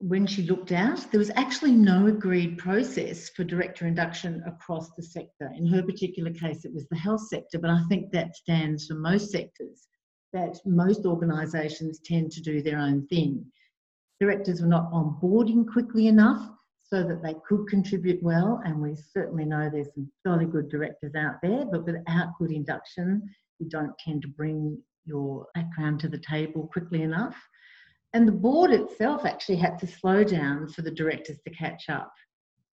When 0.00 0.26
she 0.26 0.42
looked 0.42 0.70
out, 0.70 1.10
there 1.10 1.18
was 1.18 1.32
actually 1.34 1.72
no 1.72 2.06
agreed 2.06 2.56
process 2.56 3.30
for 3.30 3.42
director 3.42 3.86
induction 3.86 4.42
across 4.46 4.90
the 4.96 5.02
sector. 5.02 5.50
In 5.56 5.66
her 5.66 5.82
particular 5.82 6.30
case, 6.30 6.64
it 6.64 6.72
was 6.72 6.86
the 6.88 6.96
health 6.96 7.26
sector, 7.28 7.58
but 7.58 7.70
I 7.70 7.82
think 7.88 8.12
that 8.12 8.36
stands 8.36 8.86
for 8.86 8.94
most 8.94 9.30
sectors, 9.30 9.88
that 10.32 10.56
most 10.64 11.04
organisations 11.04 12.00
tend 12.04 12.30
to 12.32 12.40
do 12.40 12.62
their 12.62 12.78
own 12.78 13.06
thing. 13.08 13.44
Directors 14.20 14.60
were 14.60 14.68
not 14.68 14.90
onboarding 14.92 15.66
quickly 15.66 16.06
enough 16.06 16.48
so 16.90 17.02
that 17.02 17.22
they 17.22 17.34
could 17.46 17.66
contribute 17.68 18.22
well. 18.22 18.62
And 18.64 18.80
we 18.80 18.96
certainly 18.96 19.44
know 19.44 19.68
there's 19.68 19.92
some 19.94 20.10
fairly 20.24 20.46
good 20.46 20.68
directors 20.68 21.14
out 21.14 21.36
there, 21.42 21.66
but 21.66 21.84
without 21.84 22.38
good 22.38 22.50
induction, 22.50 23.22
you 23.58 23.68
don't 23.68 23.96
tend 23.98 24.22
to 24.22 24.28
bring 24.28 24.80
your 25.04 25.46
background 25.54 26.00
to 26.00 26.08
the 26.08 26.18
table 26.18 26.68
quickly 26.72 27.02
enough. 27.02 27.36
And 28.14 28.26
the 28.26 28.32
board 28.32 28.70
itself 28.70 29.26
actually 29.26 29.56
had 29.56 29.78
to 29.80 29.86
slow 29.86 30.24
down 30.24 30.68
for 30.68 30.82
the 30.82 30.90
directors 30.90 31.38
to 31.44 31.50
catch 31.50 31.88
up. 31.88 32.12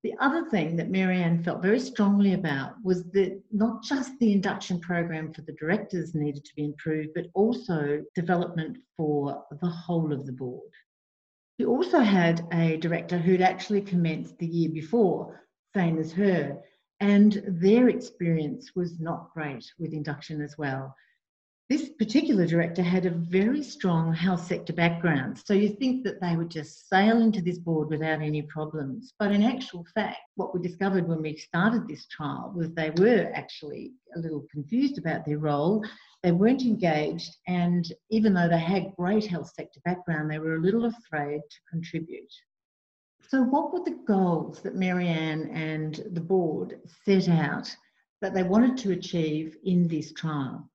The 0.04 0.14
other 0.20 0.48
thing 0.50 0.76
that 0.76 0.92
Marianne 0.92 1.44
felt 1.44 1.64
very 1.64 1.80
strongly 1.80 2.36
about 2.36 2.74
was 2.84 3.06
that 3.12 3.42
not 3.52 3.84
just 3.84 4.12
the 4.20 4.32
induction 4.32 4.80
program 4.80 5.34
for 5.34 5.42
the 5.42 5.54
directors 5.54 6.14
needed 6.14 6.46
to 6.46 6.56
be 6.56 6.64
improved, 6.64 7.10
but 7.16 7.26
also 7.34 8.04
development 8.14 8.78
for 8.96 9.44
the 9.62 9.68
whole 9.68 10.14
of 10.14 10.26
the 10.28 10.32
board. 10.32 10.70
She 11.58 11.66
also 11.66 12.00
had 12.00 12.46
a 12.52 12.78
director 12.78 13.18
who'd 13.18 13.42
actually 13.42 13.82
commenced 13.82 14.38
the 14.38 14.48
year 14.48 14.70
before, 14.70 15.48
same 15.74 15.98
as 15.98 16.12
her, 16.14 16.62
and 17.00 17.42
their 17.48 17.90
experience 17.90 18.76
was 18.76 19.00
not 19.00 19.32
great 19.34 19.66
with 19.80 19.94
induction 19.94 20.42
as 20.42 20.58
well. 20.58 20.96
This 21.68 21.90
particular 21.90 22.46
director 22.46 22.84
had 22.84 23.08
a 23.08 23.10
very 23.10 23.64
strong 23.64 24.14
health 24.14 24.46
sector 24.46 24.72
background, 24.72 25.42
so 25.44 25.56
you 25.56 25.70
think 25.70 26.04
that 26.04 26.22
they 26.22 26.36
would 26.36 26.52
just 26.52 26.88
sail 26.88 27.24
into 27.24 27.42
this 27.42 27.58
board 27.58 27.90
without 27.90 28.22
any 28.22 28.44
problems. 28.44 29.14
But 29.18 29.32
in 29.32 29.42
actual 29.42 29.84
fact, 29.96 30.20
what 30.36 30.54
we 30.54 30.62
discovered 30.62 31.08
when 31.08 31.24
we 31.24 31.36
started 31.38 31.88
this 31.88 32.06
trial 32.06 32.54
was 32.56 32.72
they 32.72 32.92
were 32.92 33.32
actually 33.34 33.94
a 34.16 34.20
little 34.20 34.46
confused 34.52 35.00
about 35.00 35.26
their 35.26 35.40
role 35.40 35.84
They 36.22 36.32
weren't 36.32 36.62
engaged, 36.62 37.36
and 37.48 37.92
even 38.12 38.36
though 38.36 38.48
they 38.48 38.60
had 38.60 38.96
great 38.96 39.26
health 39.26 39.52
sector 39.52 39.80
background, 39.86 40.30
they 40.30 40.38
were 40.38 40.58
a 40.58 40.62
little 40.62 40.86
afraid 40.86 41.42
to 41.50 41.58
contribute. 41.68 42.32
So, 43.28 43.42
what 43.42 43.74
were 43.74 43.84
the 43.84 44.00
goals 44.06 44.62
that 44.62 44.76
Marianne 44.76 45.50
and 45.50 45.96
the 46.12 46.22
board 46.22 46.80
set 47.06 47.28
out 47.28 47.76
that 48.22 48.36
they 48.36 48.44
wanted 48.44 48.78
to 48.78 48.92
achieve 48.92 49.58
in 49.64 49.88
this 49.88 50.14
trial? 50.14 50.70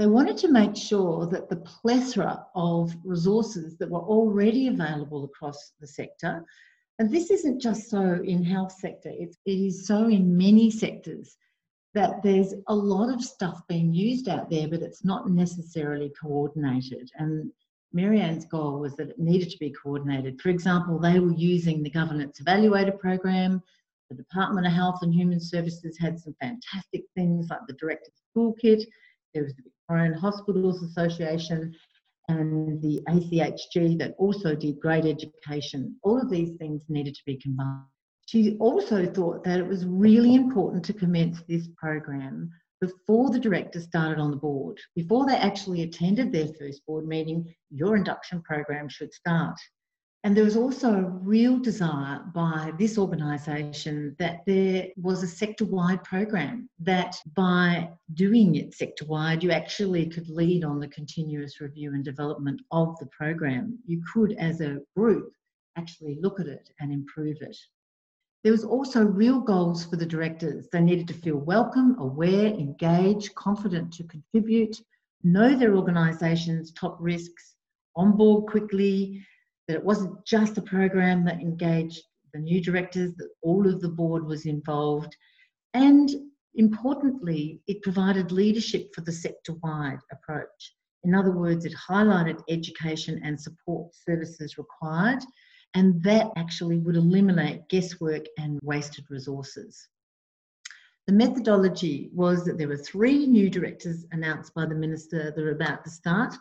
They 0.00 0.06
wanted 0.06 0.38
to 0.38 0.48
make 0.48 0.76
sure 0.76 1.26
that 1.26 1.50
the 1.50 1.56
plethora 1.56 2.46
of 2.54 2.96
resources 3.04 3.76
that 3.76 3.90
were 3.90 4.00
already 4.00 4.68
available 4.68 5.24
across 5.24 5.74
the 5.78 5.86
sector, 5.86 6.42
and 6.98 7.10
this 7.10 7.30
isn't 7.30 7.60
just 7.60 7.90
so 7.90 8.18
in 8.24 8.42
health 8.42 8.72
sector, 8.72 9.10
it 9.10 9.36
is 9.44 9.86
so 9.86 10.08
in 10.08 10.38
many 10.38 10.70
sectors, 10.70 11.36
that 11.92 12.22
there's 12.22 12.54
a 12.68 12.74
lot 12.74 13.12
of 13.12 13.22
stuff 13.22 13.60
being 13.68 13.92
used 13.92 14.26
out 14.26 14.48
there, 14.48 14.68
but 14.68 14.80
it's 14.80 15.04
not 15.04 15.28
necessarily 15.28 16.10
coordinated. 16.18 17.10
And 17.16 17.52
Marianne's 17.92 18.46
goal 18.46 18.80
was 18.80 18.96
that 18.96 19.10
it 19.10 19.18
needed 19.18 19.50
to 19.50 19.58
be 19.58 19.70
coordinated. 19.70 20.40
For 20.40 20.48
example, 20.48 20.98
they 20.98 21.20
were 21.20 21.34
using 21.34 21.82
the 21.82 21.90
Governance 21.90 22.40
Evaluator 22.40 22.98
program. 22.98 23.62
The 24.08 24.16
Department 24.16 24.66
of 24.66 24.72
Health 24.72 25.00
and 25.02 25.12
Human 25.12 25.40
Services 25.40 25.98
had 25.98 26.18
some 26.18 26.34
fantastic 26.40 27.02
things 27.14 27.48
like 27.50 27.66
the 27.68 27.74
Director's 27.74 28.22
Toolkit. 28.34 28.86
There 29.34 29.44
was 29.44 29.54
the 29.54 29.62
Victorian 29.90 30.14
Hospitals 30.14 30.84
Association 30.84 31.74
and 32.28 32.80
the 32.80 33.00
ACHG 33.08 33.98
that 33.98 34.14
also 34.18 34.54
did 34.54 34.78
great 34.78 35.04
education. 35.04 35.96
All 36.04 36.20
of 36.20 36.30
these 36.30 36.52
things 36.58 36.84
needed 36.88 37.16
to 37.16 37.22
be 37.26 37.36
combined. 37.36 37.86
She 38.26 38.56
also 38.60 39.04
thought 39.04 39.42
that 39.42 39.58
it 39.58 39.66
was 39.66 39.84
really 39.84 40.36
important 40.36 40.84
to 40.84 40.92
commence 40.92 41.42
this 41.48 41.68
program 41.76 42.52
before 42.80 43.30
the 43.30 43.40
directors 43.40 43.82
started 43.82 44.20
on 44.20 44.30
the 44.30 44.36
board. 44.36 44.78
Before 44.94 45.26
they 45.26 45.34
actually 45.34 45.82
attended 45.82 46.30
their 46.30 46.46
first 46.56 46.86
board 46.86 47.08
meeting, 47.08 47.52
your 47.70 47.96
induction 47.96 48.42
program 48.42 48.88
should 48.88 49.12
start. 49.12 49.58
And 50.22 50.36
there 50.36 50.44
was 50.44 50.56
also 50.56 50.92
a 50.92 51.02
real 51.02 51.58
desire 51.58 52.20
by 52.34 52.72
this 52.78 52.98
organisation 52.98 54.14
that 54.18 54.40
there 54.46 54.88
was 54.96 55.22
a 55.22 55.26
sector 55.26 55.64
wide 55.64 56.04
program, 56.04 56.68
that 56.80 57.16
by 57.34 57.88
doing 58.12 58.56
it 58.56 58.74
sector 58.74 59.06
wide, 59.06 59.42
you 59.42 59.50
actually 59.50 60.06
could 60.06 60.28
lead 60.28 60.62
on 60.62 60.78
the 60.78 60.88
continuous 60.88 61.62
review 61.62 61.94
and 61.94 62.04
development 62.04 62.60
of 62.70 62.98
the 62.98 63.06
program. 63.06 63.78
You 63.86 64.02
could, 64.12 64.32
as 64.32 64.60
a 64.60 64.80
group, 64.94 65.32
actually 65.78 66.18
look 66.20 66.38
at 66.38 66.46
it 66.46 66.68
and 66.80 66.92
improve 66.92 67.38
it. 67.40 67.56
There 68.44 68.52
was 68.52 68.64
also 68.64 69.02
real 69.02 69.40
goals 69.40 69.86
for 69.86 69.96
the 69.96 70.06
directors. 70.06 70.68
They 70.70 70.82
needed 70.82 71.08
to 71.08 71.14
feel 71.14 71.36
welcome, 71.36 71.98
aware, 71.98 72.46
engaged, 72.46 73.34
confident 73.36 73.92
to 73.94 74.04
contribute, 74.04 74.76
know 75.22 75.56
their 75.56 75.76
organisation's 75.76 76.72
top 76.72 76.98
risks, 77.00 77.54
on 77.96 78.16
board 78.18 78.50
quickly, 78.50 79.26
that 79.70 79.76
it 79.76 79.84
wasn't 79.84 80.26
just 80.26 80.58
a 80.58 80.62
program 80.62 81.24
that 81.24 81.40
engaged 81.40 82.02
the 82.34 82.40
new 82.40 82.60
directors, 82.60 83.14
that 83.14 83.30
all 83.40 83.68
of 83.68 83.80
the 83.80 83.88
board 83.88 84.26
was 84.26 84.44
involved. 84.44 85.16
And 85.74 86.10
importantly, 86.56 87.60
it 87.68 87.80
provided 87.82 88.32
leadership 88.32 88.92
for 88.92 89.02
the 89.02 89.12
sector 89.12 89.52
wide 89.62 90.00
approach. 90.10 90.74
In 91.04 91.14
other 91.14 91.30
words, 91.30 91.64
it 91.64 91.74
highlighted 91.88 92.42
education 92.48 93.20
and 93.24 93.40
support 93.40 93.94
services 93.94 94.58
required 94.58 95.22
and 95.74 96.02
that 96.02 96.32
actually 96.36 96.78
would 96.78 96.96
eliminate 96.96 97.68
guesswork 97.68 98.24
and 98.38 98.58
wasted 98.64 99.04
resources. 99.08 99.88
The 101.06 101.12
methodology 101.12 102.10
was 102.12 102.44
that 102.44 102.58
there 102.58 102.66
were 102.66 102.76
three 102.76 103.24
new 103.24 103.48
directors 103.48 104.04
announced 104.10 104.52
by 104.52 104.66
the 104.66 104.74
minister 104.74 105.30
that 105.30 105.40
were 105.40 105.52
about 105.52 105.84
to 105.84 105.90
start, 105.90 106.34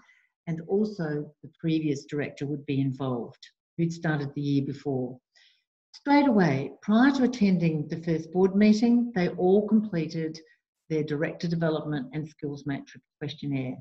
and 0.50 0.62
also 0.68 1.32
the 1.44 1.52
previous 1.60 2.06
director 2.06 2.48
would 2.48 2.66
be 2.66 2.82
involved, 2.82 3.48
who'd 3.78 3.94
started 3.94 4.34
the 4.34 4.42
year 4.42 4.66
before. 4.66 5.16
Straight 5.94 6.28
away, 6.28 6.72
prior 6.82 7.12
to 7.12 7.24
attending 7.24 7.88
the 7.88 8.02
first 8.02 8.32
board 8.32 8.56
meeting, 8.56 9.12
they 9.14 9.30
all 9.30 9.68
completed 9.68 10.40
their 10.90 11.04
director 11.04 11.48
development 11.48 12.08
and 12.14 12.28
skills 12.28 12.64
matrix 12.66 13.06
questionnaire. 13.20 13.76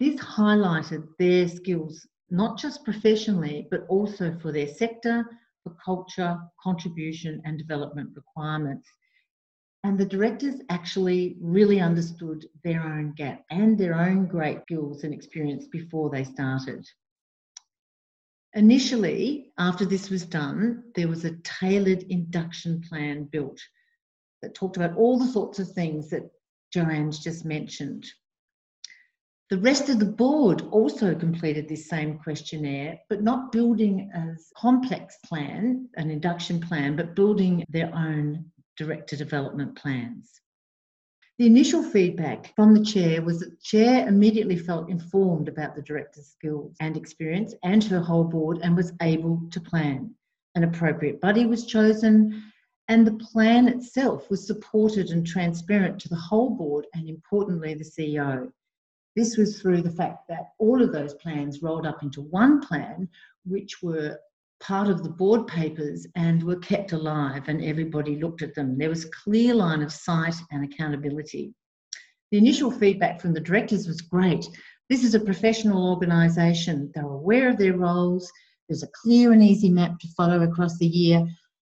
This 0.00 0.16
highlighted 0.20 1.06
their 1.20 1.46
skills 1.46 2.04
not 2.28 2.58
just 2.58 2.84
professionally, 2.84 3.68
but 3.70 3.86
also 3.88 4.36
for 4.42 4.50
their 4.50 4.66
sector, 4.66 5.24
for 5.62 5.76
culture, 5.84 6.36
contribution, 6.60 7.40
and 7.44 7.56
development 7.56 8.10
requirements. 8.16 8.88
And 9.82 9.98
the 9.98 10.04
directors 10.04 10.56
actually 10.68 11.36
really 11.40 11.80
understood 11.80 12.46
their 12.64 12.82
own 12.82 13.12
gap 13.12 13.44
and 13.50 13.78
their 13.78 13.94
own 13.94 14.26
great 14.26 14.62
skills 14.62 15.04
and 15.04 15.14
experience 15.14 15.66
before 15.68 16.10
they 16.10 16.24
started. 16.24 16.86
Initially, 18.54 19.52
after 19.58 19.86
this 19.86 20.10
was 20.10 20.26
done, 20.26 20.84
there 20.94 21.08
was 21.08 21.24
a 21.24 21.36
tailored 21.44 22.02
induction 22.04 22.82
plan 22.82 23.24
built 23.24 23.60
that 24.42 24.54
talked 24.54 24.76
about 24.76 24.96
all 24.96 25.18
the 25.18 25.32
sorts 25.32 25.58
of 25.58 25.70
things 25.70 26.10
that 26.10 26.30
Joanne's 26.72 27.20
just 27.20 27.44
mentioned. 27.44 28.06
The 29.50 29.58
rest 29.58 29.88
of 29.88 29.98
the 29.98 30.06
board 30.06 30.62
also 30.70 31.14
completed 31.14 31.68
this 31.68 31.88
same 31.88 32.18
questionnaire, 32.18 33.00
but 33.08 33.22
not 33.22 33.50
building 33.50 34.10
a 34.14 34.36
complex 34.56 35.16
plan, 35.24 35.88
an 35.96 36.10
induction 36.10 36.60
plan, 36.60 36.96
but 36.96 37.16
building 37.16 37.64
their 37.68 37.92
own 37.94 38.44
director 38.80 39.14
development 39.14 39.76
plans. 39.76 40.40
The 41.38 41.44
initial 41.44 41.82
feedback 41.82 42.54
from 42.56 42.72
the 42.72 42.82
chair 42.82 43.20
was 43.20 43.40
that 43.40 43.50
the 43.50 43.62
chair 43.62 44.08
immediately 44.08 44.56
felt 44.56 44.88
informed 44.88 45.48
about 45.48 45.76
the 45.76 45.82
director's 45.82 46.28
skills 46.28 46.76
and 46.80 46.96
experience 46.96 47.54
and 47.62 47.84
her 47.84 48.00
whole 48.00 48.24
board 48.24 48.60
and 48.62 48.74
was 48.74 48.94
able 49.02 49.42
to 49.50 49.60
plan. 49.60 50.14
An 50.54 50.64
appropriate 50.64 51.20
buddy 51.20 51.44
was 51.44 51.66
chosen 51.66 52.42
and 52.88 53.06
the 53.06 53.22
plan 53.32 53.68
itself 53.68 54.30
was 54.30 54.46
supported 54.46 55.10
and 55.10 55.26
transparent 55.26 56.00
to 56.00 56.08
the 56.08 56.16
whole 56.16 56.48
board 56.48 56.86
and 56.94 57.06
importantly 57.06 57.74
the 57.74 57.84
CEO. 57.84 58.50
This 59.14 59.36
was 59.36 59.60
through 59.60 59.82
the 59.82 59.90
fact 59.90 60.26
that 60.28 60.52
all 60.58 60.82
of 60.82 60.90
those 60.90 61.12
plans 61.14 61.60
rolled 61.60 61.86
up 61.86 62.02
into 62.02 62.22
one 62.22 62.62
plan, 62.62 63.10
which 63.44 63.82
were 63.82 64.18
part 64.60 64.88
of 64.88 65.02
the 65.02 65.08
board 65.08 65.46
papers 65.46 66.06
and 66.14 66.42
were 66.42 66.58
kept 66.58 66.92
alive, 66.92 67.48
and 67.48 67.64
everybody 67.64 68.16
looked 68.16 68.42
at 68.42 68.54
them. 68.54 68.76
There 68.78 68.90
was 68.90 69.06
clear 69.06 69.54
line 69.54 69.82
of 69.82 69.92
sight 69.92 70.34
and 70.50 70.64
accountability. 70.64 71.54
The 72.30 72.38
initial 72.38 72.70
feedback 72.70 73.20
from 73.20 73.32
the 73.32 73.40
directors 73.40 73.88
was 73.88 74.02
great. 74.02 74.46
This 74.88 75.02
is 75.02 75.14
a 75.14 75.20
professional 75.20 75.90
organisation. 75.90 76.90
They're 76.94 77.04
aware 77.04 77.48
of 77.48 77.58
their 77.58 77.76
roles. 77.76 78.30
There's 78.68 78.82
a 78.82 78.90
clear 79.02 79.32
and 79.32 79.42
easy 79.42 79.70
map 79.70 79.98
to 79.98 80.08
follow 80.16 80.42
across 80.42 80.78
the 80.78 80.86
year. 80.86 81.26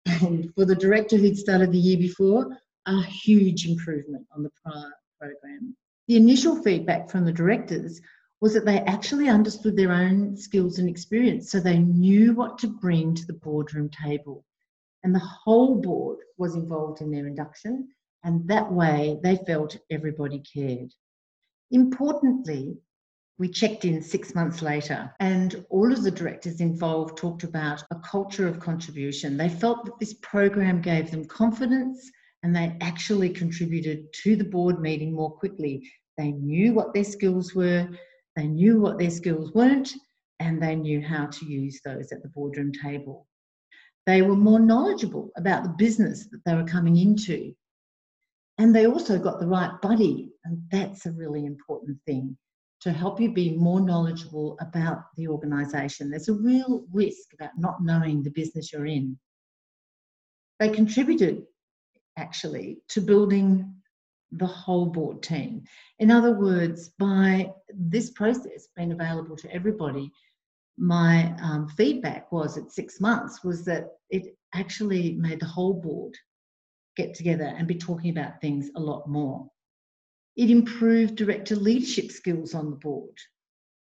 And 0.06 0.54
for 0.54 0.66
the 0.66 0.76
director 0.76 1.18
who'd 1.18 1.38
started 1.38 1.72
the 1.72 1.78
year 1.78 1.98
before, 1.98 2.58
a 2.86 3.02
huge 3.02 3.66
improvement 3.68 4.28
on 4.36 4.44
the 4.44 4.52
prior 4.64 4.92
program. 5.20 5.76
The 6.08 6.18
initial 6.18 6.62
feedback 6.62 7.10
from 7.10 7.24
the 7.24 7.32
directors 7.32 8.02
was 8.44 8.54
that 8.54 8.66
they 8.66 8.80
actually 8.80 9.30
understood 9.30 9.78
their 9.78 9.94
own 9.94 10.36
skills 10.36 10.78
and 10.78 10.90
experience, 10.90 11.50
so 11.50 11.62
they 11.62 11.80
knew 11.80 12.34
what 12.34 12.58
to 12.58 12.68
bring 12.68 13.16
to 13.16 13.26
the 13.26 13.40
boardroom 13.42 13.90
table. 13.90 14.44
And 15.02 15.16
the 15.16 15.20
whole 15.20 15.80
board 15.80 16.18
was 16.38 16.54
involved 16.54 17.00
in 17.00 17.10
their 17.10 17.26
induction, 17.26 17.88
and 18.22 18.46
that 18.50 18.70
way 18.70 19.18
they 19.24 19.38
felt 19.48 19.78
everybody 19.90 20.40
cared. 20.40 20.92
Importantly, 21.72 22.76
we 23.40 23.48
checked 23.48 23.86
in 23.86 24.02
six 24.02 24.36
months 24.36 24.62
later, 24.62 25.16
and 25.22 25.66
all 25.70 25.94
of 25.94 26.04
the 26.04 26.12
directors 26.12 26.60
involved 26.60 27.16
talked 27.16 27.46
about 27.46 27.86
a 27.92 28.00
culture 28.00 28.46
of 28.46 28.60
contribution. 28.60 29.38
They 29.38 29.48
felt 29.48 29.86
that 29.86 30.00
this 30.02 30.16
program 30.16 30.82
gave 30.82 31.12
them 31.12 31.24
confidence 31.24 32.12
and 32.44 32.54
they 32.54 32.76
actually 32.82 33.30
contributed 33.30 34.12
to 34.24 34.36
the 34.36 34.44
board 34.44 34.82
meeting 34.82 35.14
more 35.14 35.32
quickly. 35.32 35.90
They 36.18 36.34
knew 36.34 36.74
what 36.74 36.94
their 36.94 37.06
skills 37.06 37.56
were, 37.56 37.88
they 38.36 38.48
knew 38.48 38.80
what 38.80 38.98
their 38.98 39.12
skills 39.12 39.54
weren't, 39.54 39.94
and 40.40 40.62
they 40.62 40.76
knew 40.76 41.02
how 41.02 41.28
to 41.28 41.46
use 41.46 41.80
those 41.86 42.12
at 42.12 42.22
the 42.22 42.30
boardroom 42.30 42.72
table. 42.72 43.28
They 44.06 44.22
were 44.22 44.36
more 44.36 44.60
knowledgeable 44.60 45.32
about 45.38 45.64
the 45.64 45.70
business 45.78 46.28
that 46.32 46.42
they 46.46 46.56
were 46.56 46.66
coming 46.66 46.98
into. 46.98 47.54
And 48.58 48.76
they 48.76 48.86
also 48.86 49.18
got 49.18 49.40
the 49.40 49.48
right 49.48 49.72
buddy, 49.82 50.32
and 50.46 50.62
that's 50.72 51.06
a 51.06 51.12
really 51.12 51.46
important 51.46 51.98
thing 52.06 52.38
to 52.82 52.92
help 52.92 53.22
you 53.22 53.32
be 53.32 53.56
more 53.56 53.80
knowledgeable 53.80 54.58
about 54.60 55.04
the 55.16 55.28
organisation. 55.28 56.10
There's 56.10 56.28
a 56.28 56.34
real 56.34 56.86
risk 56.92 57.34
about 57.34 57.52
not 57.58 57.82
knowing 57.82 58.22
the 58.22 58.30
business 58.32 58.74
you're 58.74 58.86
in. 58.86 59.18
They 60.60 60.70
contributed 60.70 61.44
actually 62.18 62.80
to 62.90 63.00
building 63.00 63.74
the 64.38 64.48
whole 64.48 64.88
board 64.88 65.22
team. 65.22 65.64
In 66.00 66.12
other 66.12 66.34
words, 66.34 66.90
by 67.00 67.52
this 67.74 68.10
process 68.12 68.68
being 68.76 68.92
available 68.92 69.36
to 69.38 69.54
everybody, 69.54 70.12
my 70.78 71.36
um, 71.42 71.68
feedback 71.70 72.32
was 72.32 72.58
at 72.58 72.72
six 72.72 73.00
months 73.00 73.44
was 73.44 73.64
that 73.66 73.90
it 74.10 74.36
actually 74.54 75.14
made 75.14 75.40
the 75.40 75.46
whole 75.46 75.74
board 75.74 76.16
get 76.96 77.14
together 77.14 77.54
and 77.58 77.68
be 77.68 77.76
talking 77.76 78.12
about 78.12 78.42
things 78.42 78.70
a 78.76 78.80
lot 78.80 79.08
more. 79.08 79.48
It 80.36 80.50
improved 80.50 81.16
director 81.16 81.56
leadership 81.56 82.12
skills 82.12 82.54
on 82.54 82.70
the 82.70 82.76
board. 82.76 83.16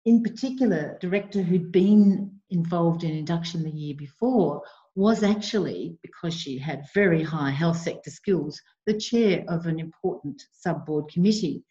In 0.05 0.23
particular, 0.23 0.97
director 1.01 1.41
who'd 1.41 1.71
been 1.71 2.39
involved 2.49 3.03
in 3.03 3.11
induction 3.11 3.63
the 3.63 3.71
year 3.71 3.95
before 3.95 4.61
was 4.97 5.21
actually, 5.21 5.95
because 6.01 6.33
she 6.33 6.57
had 6.57 6.87
very 6.91 7.21
high 7.21 7.51
health 7.51 7.77
sector 7.77 8.09
skills, 8.09 8.59
the 8.87 8.97
chair 8.97 9.45
of 9.47 9.67
an 9.67 9.79
important 9.79 10.41
sub-board 10.53 11.07
committee. 11.11 11.63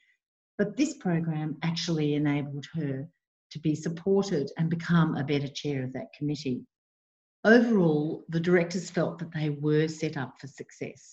But 0.59 0.77
this 0.77 0.95
program 0.95 1.57
actually 1.65 2.15
enabled 2.15 2.67
her 2.75 3.09
to 3.51 3.59
be 3.59 3.75
supported 3.75 4.53
and 4.57 4.71
become 4.71 5.17
a 5.17 5.25
better 5.25 5.49
chair 5.49 5.83
of 5.83 5.93
that 5.95 6.13
committee. 6.17 6.63
Overall, 7.43 8.25
the 8.29 8.39
directors 8.39 8.91
felt 8.91 9.19
that 9.19 9.35
they 9.35 9.51
were 9.51 9.89
set 9.89 10.17
up 10.17 10.35
for 10.41 10.47
success. 10.47 11.13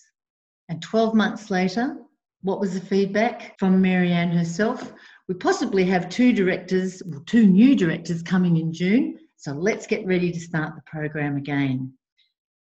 And 0.68 0.80
12 0.80 1.14
months 1.14 1.50
later, 1.50 1.96
what 2.42 2.60
was 2.60 2.74
the 2.74 2.86
feedback 2.86 3.58
from 3.58 3.82
Marianne 3.82 4.30
herself? 4.30 4.92
We 5.26 5.34
possibly 5.34 5.84
have 5.86 6.08
two 6.08 6.32
directors, 6.32 7.02
or 7.02 7.24
two 7.26 7.48
new 7.48 7.74
directors 7.74 8.22
coming 8.22 8.56
in 8.56 8.72
June, 8.72 9.18
so 9.36 9.50
let's 9.52 9.88
get 9.88 10.06
ready 10.06 10.30
to 10.30 10.38
start 10.38 10.76
the 10.76 10.82
program 10.86 11.36
again. 11.36 11.92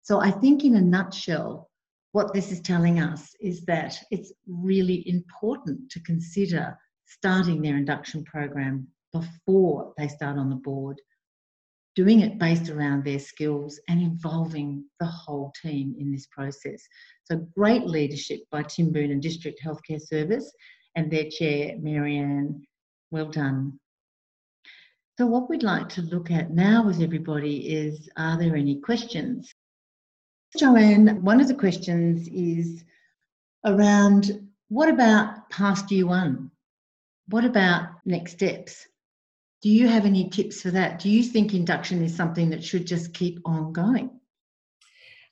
So 0.07 0.21
I 0.21 0.31
think 0.31 0.63
in 0.63 0.77
a 0.77 0.81
nutshell, 0.81 1.69
what 2.13 2.33
this 2.33 2.53
is 2.53 2.61
telling 2.61 3.01
us 3.01 3.35
is 3.41 3.65
that 3.65 3.99
it's 4.13 4.33
really 4.47 5.03
important 5.09 5.91
to 5.91 6.01
consider 6.03 6.79
starting 7.07 7.61
their 7.61 7.77
induction 7.77 8.23
program 8.23 8.87
before 9.13 9.93
they 9.99 10.07
start 10.07 10.39
on 10.39 10.49
the 10.49 10.55
board, 10.55 11.01
doing 11.97 12.21
it 12.21 12.39
based 12.39 12.71
around 12.71 13.05
their 13.05 13.19
skills 13.19 13.81
and 13.89 14.01
involving 14.01 14.85
the 15.01 15.07
whole 15.07 15.53
team 15.61 15.97
in 15.99 16.13
this 16.13 16.29
process. 16.29 16.87
So 17.25 17.45
great 17.57 17.85
leadership 17.85 18.43
by 18.53 18.63
Timboon 18.63 19.11
and 19.11 19.21
District 19.21 19.61
Healthcare 19.61 20.01
Service 20.01 20.53
and 20.95 21.11
their 21.11 21.29
chair, 21.29 21.75
Marianne. 21.81 22.65
Well 23.11 23.29
done. 23.29 23.81
So 25.19 25.27
what 25.27 25.51
we'd 25.51 25.65
like 25.65 25.89
to 25.91 26.03
look 26.03 26.31
at 26.31 26.53
now 26.53 26.87
with 26.87 27.01
everybody 27.01 27.75
is, 27.75 28.09
are 28.17 28.39
there 28.39 28.55
any 28.55 28.79
questions? 28.79 29.53
Joanne, 30.57 31.23
one 31.23 31.41
of 31.41 31.49
the 31.49 31.55
questions 31.55 32.29
is 32.29 32.85
around 33.65 34.47
what 34.69 34.89
about 34.89 35.49
past 35.51 35.91
year 35.91 36.07
one? 36.07 36.51
What 37.29 37.45
about 37.45 37.91
next 38.05 38.33
steps? 38.33 38.87
Do 39.63 39.71
you 39.71 39.89
have 39.89 40.07
any 40.07 40.29
tips 40.29 40.63
for 40.63 40.71
that? 40.71 40.99
Do 41.01 41.11
you 41.11 41.23
think 41.23 41.55
induction 41.55 42.03
is 42.03 42.15
something 42.15 42.51
that 42.51 42.65
should 42.65 42.87
just 42.87 43.13
keep 43.13 43.41
on 43.45 43.73
going? 43.73 44.11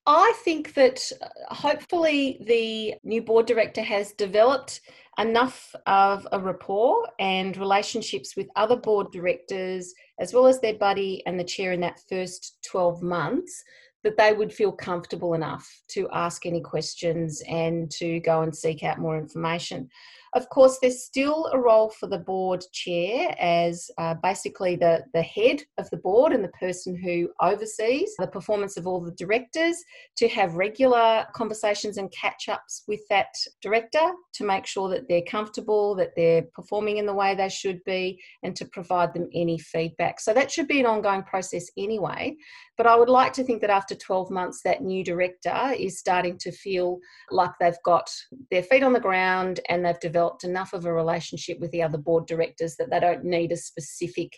I 0.06 0.34
think 0.44 0.74
that 0.74 1.10
uh, 1.22 1.54
hopefully 1.54 2.38
the 2.46 2.94
new 3.04 3.22
board 3.22 3.46
director 3.46 3.82
has 3.82 4.12
developed 4.12 4.80
enough 5.18 5.74
of 5.86 6.26
a 6.32 6.38
rapport 6.38 7.08
and 7.18 7.56
relationships 7.56 8.36
with 8.36 8.48
other 8.56 8.76
board 8.76 9.12
directors, 9.12 9.94
as 10.18 10.34
well 10.34 10.46
as 10.46 10.60
their 10.60 10.74
buddy 10.74 11.22
and 11.26 11.38
the 11.38 11.44
chair 11.44 11.72
in 11.72 11.80
that 11.80 12.00
first 12.08 12.58
12 12.66 13.02
months, 13.02 13.64
that 14.04 14.16
they 14.16 14.32
would 14.32 14.52
feel 14.52 14.70
comfortable 14.70 15.34
enough 15.34 15.68
to 15.88 16.08
ask 16.12 16.46
any 16.46 16.60
questions 16.60 17.42
and 17.48 17.90
to 17.90 18.20
go 18.20 18.42
and 18.42 18.54
seek 18.54 18.84
out 18.84 18.98
more 18.98 19.18
information. 19.18 19.88
Of 20.34 20.48
course, 20.48 20.78
there's 20.82 21.04
still 21.04 21.48
a 21.52 21.58
role 21.58 21.90
for 21.90 22.08
the 22.08 22.18
board 22.18 22.64
chair 22.72 23.36
as 23.38 23.88
uh, 23.98 24.14
basically 24.20 24.74
the, 24.74 25.04
the 25.14 25.22
head 25.22 25.62
of 25.78 25.88
the 25.90 25.96
board 25.98 26.32
and 26.32 26.42
the 26.42 26.48
person 26.48 26.96
who 26.96 27.28
oversees 27.40 28.12
the 28.18 28.26
performance 28.26 28.76
of 28.76 28.84
all 28.84 29.00
the 29.00 29.12
directors 29.12 29.76
to 30.16 30.26
have 30.26 30.56
regular 30.56 31.24
conversations 31.36 31.98
and 31.98 32.10
catch 32.10 32.48
ups 32.48 32.82
with 32.88 33.00
that 33.10 33.32
director 33.62 34.10
to 34.32 34.44
make 34.44 34.66
sure 34.66 34.88
that 34.88 35.06
they're 35.08 35.22
comfortable, 35.22 35.94
that 35.94 36.16
they're 36.16 36.42
performing 36.52 36.96
in 36.96 37.06
the 37.06 37.14
way 37.14 37.36
they 37.36 37.48
should 37.48 37.78
be, 37.84 38.20
and 38.42 38.56
to 38.56 38.64
provide 38.64 39.14
them 39.14 39.28
any 39.34 39.56
feedback. 39.56 40.18
So 40.18 40.34
that 40.34 40.50
should 40.50 40.66
be 40.66 40.80
an 40.80 40.86
ongoing 40.86 41.22
process 41.22 41.70
anyway. 41.78 42.34
But 42.76 42.88
I 42.88 42.96
would 42.96 43.08
like 43.08 43.32
to 43.34 43.44
think 43.44 43.60
that 43.60 43.70
after 43.70 43.94
12 43.94 44.32
months, 44.32 44.62
that 44.64 44.82
new 44.82 45.04
director 45.04 45.72
is 45.78 46.00
starting 46.00 46.38
to 46.38 46.50
feel 46.50 46.98
like 47.30 47.52
they've 47.60 47.74
got 47.84 48.10
their 48.50 48.64
feet 48.64 48.82
on 48.82 48.92
the 48.92 48.98
ground 48.98 49.60
and 49.68 49.84
they've 49.84 50.00
developed 50.00 50.23
developed 50.24 50.44
enough 50.44 50.72
of 50.72 50.86
a 50.86 50.92
relationship 50.92 51.60
with 51.60 51.70
the 51.70 51.82
other 51.82 51.98
board 51.98 52.26
directors 52.26 52.76
that 52.76 52.90
they 52.90 53.00
don't 53.00 53.24
need 53.24 53.52
a 53.52 53.56
specific 53.56 54.32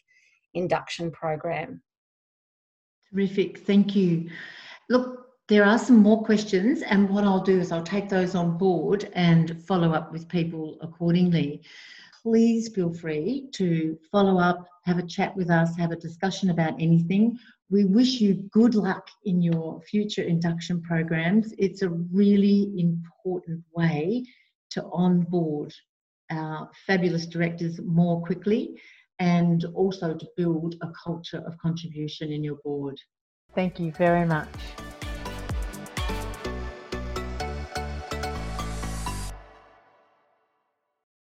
induction 0.55 1.11
program. 1.11 1.83
Terrific, 3.13 3.59
thank 3.59 3.95
you. 3.95 4.29
Look, 4.89 5.27
there 5.49 5.65
are 5.65 5.79
some 5.79 5.99
more 5.99 6.25
questions, 6.25 6.83
and 6.83 7.09
what 7.09 7.25
I'll 7.25 7.45
do 7.45 7.61
is 7.61 7.71
I'll 7.71 7.83
take 7.83 8.09
those 8.09 8.35
on 8.35 8.59
board 8.59 9.09
and 9.15 9.63
follow 9.65 9.93
up 9.93 10.13
with 10.13 10.29
people 10.29 10.77
accordingly. 10.81 11.63
Please 12.23 12.69
feel 12.75 12.93
free 12.93 13.49
to 13.53 13.97
follow 14.11 14.41
up, 14.41 14.67
have 14.85 14.99
a 14.99 15.07
chat 15.07 15.37
with 15.37 15.51
us, 15.51 15.77
have 15.77 15.93
a 15.93 15.97
discussion 15.97 16.51
about 16.51 16.75
anything. 16.81 17.39
We 17.71 17.85
wish 17.85 18.21
you 18.21 18.35
good 18.51 18.75
luck 18.75 19.09
in 19.25 19.41
your 19.41 19.81
future 19.83 20.23
induction 20.23 20.83
programs. 20.83 21.55
It's 21.59 21.83
a 21.83 21.91
really 21.91 22.73
important 22.77 23.63
way 23.73 24.25
to 24.71 24.85
onboard 24.93 25.73
our 26.31 26.71
fabulous 26.87 27.27
directors 27.27 27.81
more 27.85 28.25
quickly 28.25 28.81
and 29.19 29.65
also 29.75 30.15
to 30.15 30.27
build 30.37 30.75
a 30.83 30.89
culture 31.03 31.43
of 31.47 31.57
contribution 31.59 32.33
in 32.33 32.45
your 32.45 32.57
board. 32.65 32.99
Thank 33.55 33.81
you 33.81 33.93
very 33.93 34.27
much. 34.27 34.86